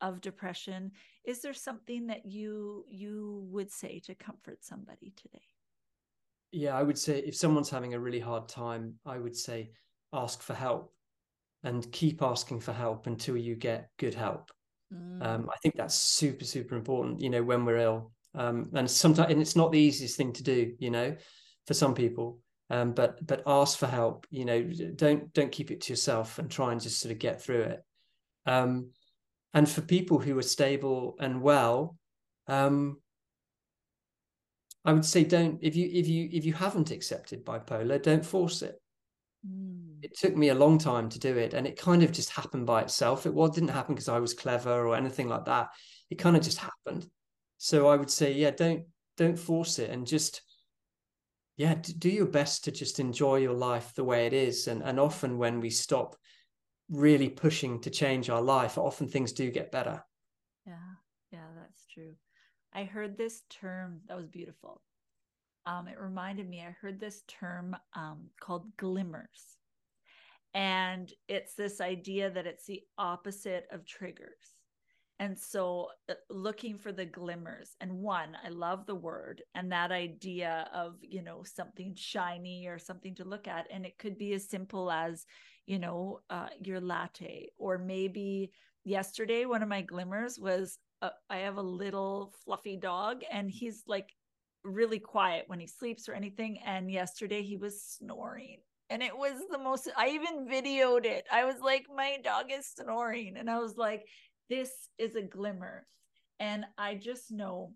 [0.01, 0.91] of depression
[1.25, 5.43] is there something that you you would say to comfort somebody today?
[6.51, 9.71] Yeah i would say if someone's having a really hard time i would say
[10.13, 10.93] ask for help
[11.63, 14.51] and keep asking for help until you get good help.
[14.93, 15.25] Mm.
[15.25, 18.11] um, i think that's super super important you know when we're ill.
[18.35, 21.15] Um, and sometimes and it's not the easiest thing to do you know
[21.67, 22.39] for some people.
[22.69, 24.61] Um, but but ask for help you know
[24.95, 27.79] don't don't keep it to yourself and try and just sort of get through it.
[28.45, 28.89] Um,
[29.55, 31.97] and for people who are stable and well
[32.47, 32.97] um,
[34.83, 38.61] i would say don't if you if you if you haven't accepted bipolar don't force
[38.61, 38.79] it.
[39.47, 39.99] Mm.
[40.03, 42.65] it took me a long time to do it and it kind of just happened
[42.65, 43.25] by itself.
[43.25, 45.69] It well, didn't happen because i was clever or anything like that.
[46.09, 47.07] It kind of just happened.
[47.57, 48.83] So i would say yeah don't
[49.17, 50.41] don't force it and just
[51.57, 54.67] yeah do your best to just enjoy your life the way it is.
[54.67, 56.15] And and often when we stop
[56.89, 60.03] really pushing to change our life, often things do get better.
[60.65, 60.73] Yeah,
[61.31, 62.13] yeah, that's true.
[62.73, 64.81] I heard this term that was beautiful.
[65.65, 69.57] Um, it reminded me, I heard this term um, called glimmers.
[70.53, 74.55] And it's this idea that it's the opposite of triggers.
[75.19, 77.75] And so uh, looking for the glimmers.
[77.81, 82.77] And one, I love the word and that idea of, you know, something shiny or
[82.77, 83.67] something to look at.
[83.71, 85.25] And it could be as simple as,
[85.65, 87.49] you know, uh, your latte.
[87.57, 88.51] Or maybe
[88.83, 93.83] yesterday, one of my glimmers was uh, I have a little fluffy dog and he's
[93.87, 94.09] like
[94.63, 96.59] really quiet when he sleeps or anything.
[96.65, 98.57] And yesterday he was snoring.
[98.89, 101.25] And it was the most, I even videoed it.
[101.31, 103.35] I was like, my dog is snoring.
[103.37, 104.05] And I was like,
[104.49, 105.87] this is a glimmer.
[106.39, 107.73] And I just know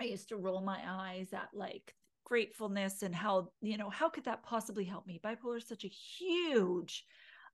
[0.00, 1.94] I used to roll my eyes at like
[2.24, 5.20] gratefulness and how you know how could that possibly help me?
[5.24, 7.04] Bipolar is such a huge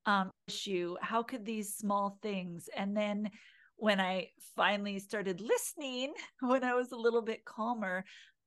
[0.06, 0.96] um, issue.
[1.00, 2.68] How could these small things?
[2.76, 3.30] And then
[3.78, 8.04] when i finally started listening when i was a little bit calmer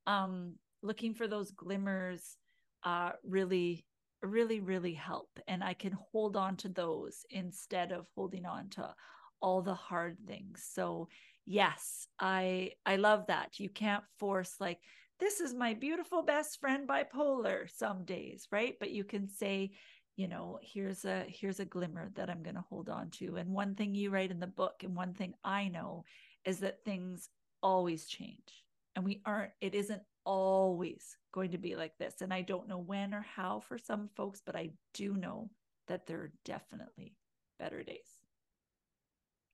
[0.08, 0.54] um,
[0.84, 2.36] looking for those glimmers
[2.84, 3.86] uh, really
[4.22, 5.30] really really help.
[5.48, 8.94] And i can hold on to those instead of holding on to
[9.42, 10.68] all the hard things.
[10.74, 11.08] So
[11.46, 13.60] yes i i love that.
[13.60, 14.80] You can't force like
[15.22, 19.72] this is my beautiful best friend bipolar some days right but you can say
[20.18, 23.50] you know here's a here's a glimmer that i'm going to hold on to and
[23.50, 26.04] one thing you write in the book and one thing i know
[26.44, 27.30] is that things
[27.64, 28.66] always change
[28.96, 32.16] and we aren't, it isn't always going to be like this.
[32.22, 35.50] And I don't know when or how for some folks, but I do know
[35.88, 37.16] that there are definitely
[37.60, 37.98] better days.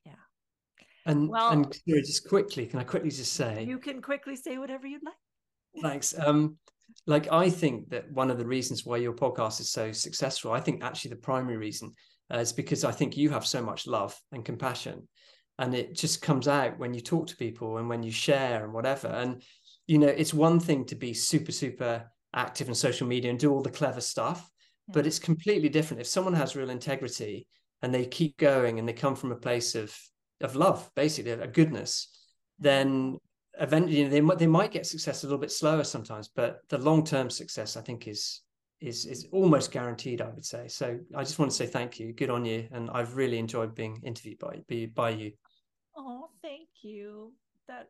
[0.05, 0.13] Yeah.
[1.05, 4.87] And well, and just quickly, can I quickly just say you can quickly say whatever
[4.87, 5.13] you'd like.
[5.81, 6.15] Thanks.
[6.17, 6.57] Um,
[7.05, 10.59] like I think that one of the reasons why your podcast is so successful, I
[10.59, 11.93] think actually the primary reason
[12.33, 15.07] uh, is because I think you have so much love and compassion,
[15.57, 18.73] and it just comes out when you talk to people and when you share and
[18.73, 19.07] whatever.
[19.07, 19.41] And
[19.87, 23.51] you know, it's one thing to be super super active in social media and do
[23.51, 24.49] all the clever stuff,
[24.87, 24.93] yeah.
[24.93, 27.47] but it's completely different if someone has real integrity
[27.81, 29.97] and they keep going and they come from a place of
[30.41, 32.09] of love, basically a goodness.
[32.59, 33.17] Then
[33.59, 36.61] eventually you know, they might they might get success a little bit slower sometimes, but
[36.69, 38.41] the long term success I think is
[38.81, 40.21] is is almost guaranteed.
[40.21, 40.67] I would say.
[40.67, 42.13] So I just want to say thank you.
[42.13, 45.31] Good on you, and I've really enjoyed being interviewed by by, by you.
[45.95, 47.33] Oh, thank you.
[47.67, 47.89] That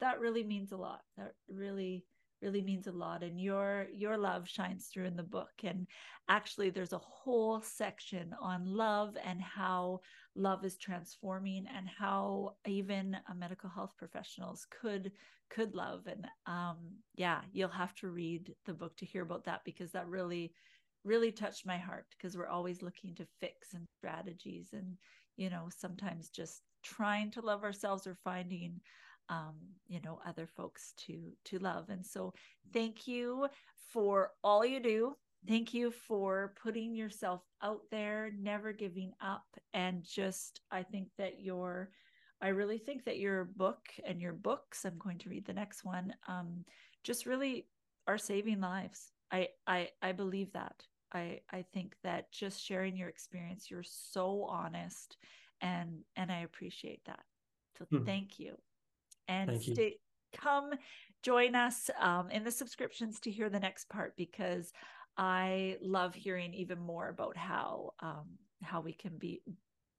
[0.00, 1.02] that really means a lot.
[1.16, 2.04] That really
[2.42, 5.50] really means a lot and your your love shines through in the book.
[5.64, 5.86] And
[6.28, 10.00] actually there's a whole section on love and how
[10.34, 15.12] love is transforming and how even medical health professionals could
[15.50, 16.06] could love.
[16.06, 16.78] And um
[17.14, 20.52] yeah you'll have to read the book to hear about that because that really
[21.04, 24.96] really touched my heart because we're always looking to fix and strategies and
[25.36, 28.80] you know sometimes just trying to love ourselves or finding
[29.30, 29.54] um,
[29.88, 31.88] you know other folks to to love.
[31.88, 32.34] And so
[32.72, 33.48] thank you
[33.92, 35.14] for all you do.
[35.48, 39.46] Thank you for putting yourself out there never giving up.
[39.72, 41.90] And just i think that your
[42.42, 45.84] i really think that your book and your books i'm going to read the next
[45.84, 46.64] one um,
[47.04, 47.66] just really
[48.06, 49.12] are saving lives.
[49.30, 50.84] I i i believe that.
[51.12, 55.16] I i think that just sharing your experience you're so honest
[55.60, 57.24] and and i appreciate that.
[57.78, 58.04] So hmm.
[58.04, 58.56] thank you
[59.30, 59.96] and stay,
[60.36, 60.72] come
[61.22, 64.72] join us um, in the subscriptions to hear the next part because
[65.16, 68.26] I love hearing even more about how um,
[68.62, 69.42] how we can be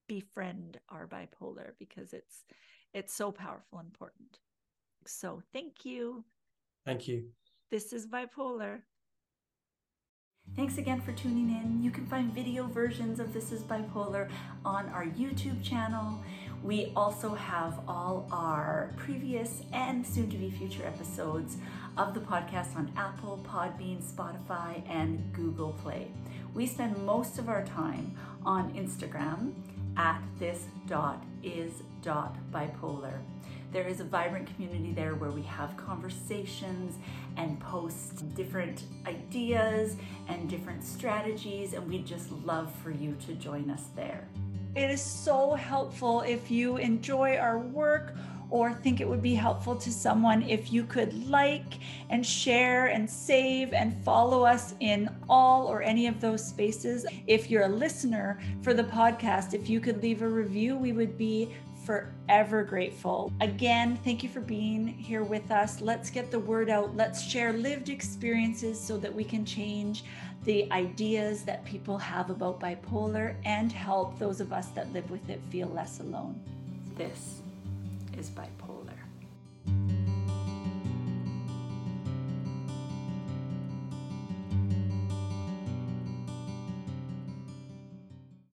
[0.07, 2.43] befriend our bipolar because it's
[2.93, 4.39] it's so powerful and important.
[5.05, 6.23] So thank you.
[6.85, 7.25] Thank you.
[7.69, 8.81] This is bipolar.
[10.55, 11.81] Thanks again for tuning in.
[11.81, 14.29] You can find video versions of This is Bipolar
[14.65, 16.21] on our YouTube channel.
[16.63, 21.57] We also have all our previous and soon to be future episodes
[21.97, 26.11] of the podcast on Apple, Podbean, Spotify, and Google Play.
[26.53, 29.53] We spend most of our time on Instagram
[29.97, 33.13] at this.is.bipolar.
[33.71, 36.97] There is a vibrant community there where we have conversations
[37.37, 39.95] and post different ideas
[40.27, 44.27] and different strategies, and we'd just love for you to join us there.
[44.73, 48.15] It is so helpful if you enjoy our work
[48.49, 53.09] or think it would be helpful to someone if you could like and share and
[53.09, 57.05] save and follow us in all or any of those spaces.
[57.27, 61.17] If you're a listener for the podcast, if you could leave a review, we would
[61.17, 61.53] be
[61.85, 63.31] forever grateful.
[63.41, 65.81] Again, thank you for being here with us.
[65.81, 66.95] Let's get the word out.
[66.95, 70.03] Let's share lived experiences so that we can change
[70.43, 75.29] the ideas that people have about bipolar and help those of us that live with
[75.29, 76.39] it feel less alone.
[76.95, 77.41] This
[78.17, 78.60] is bipolar.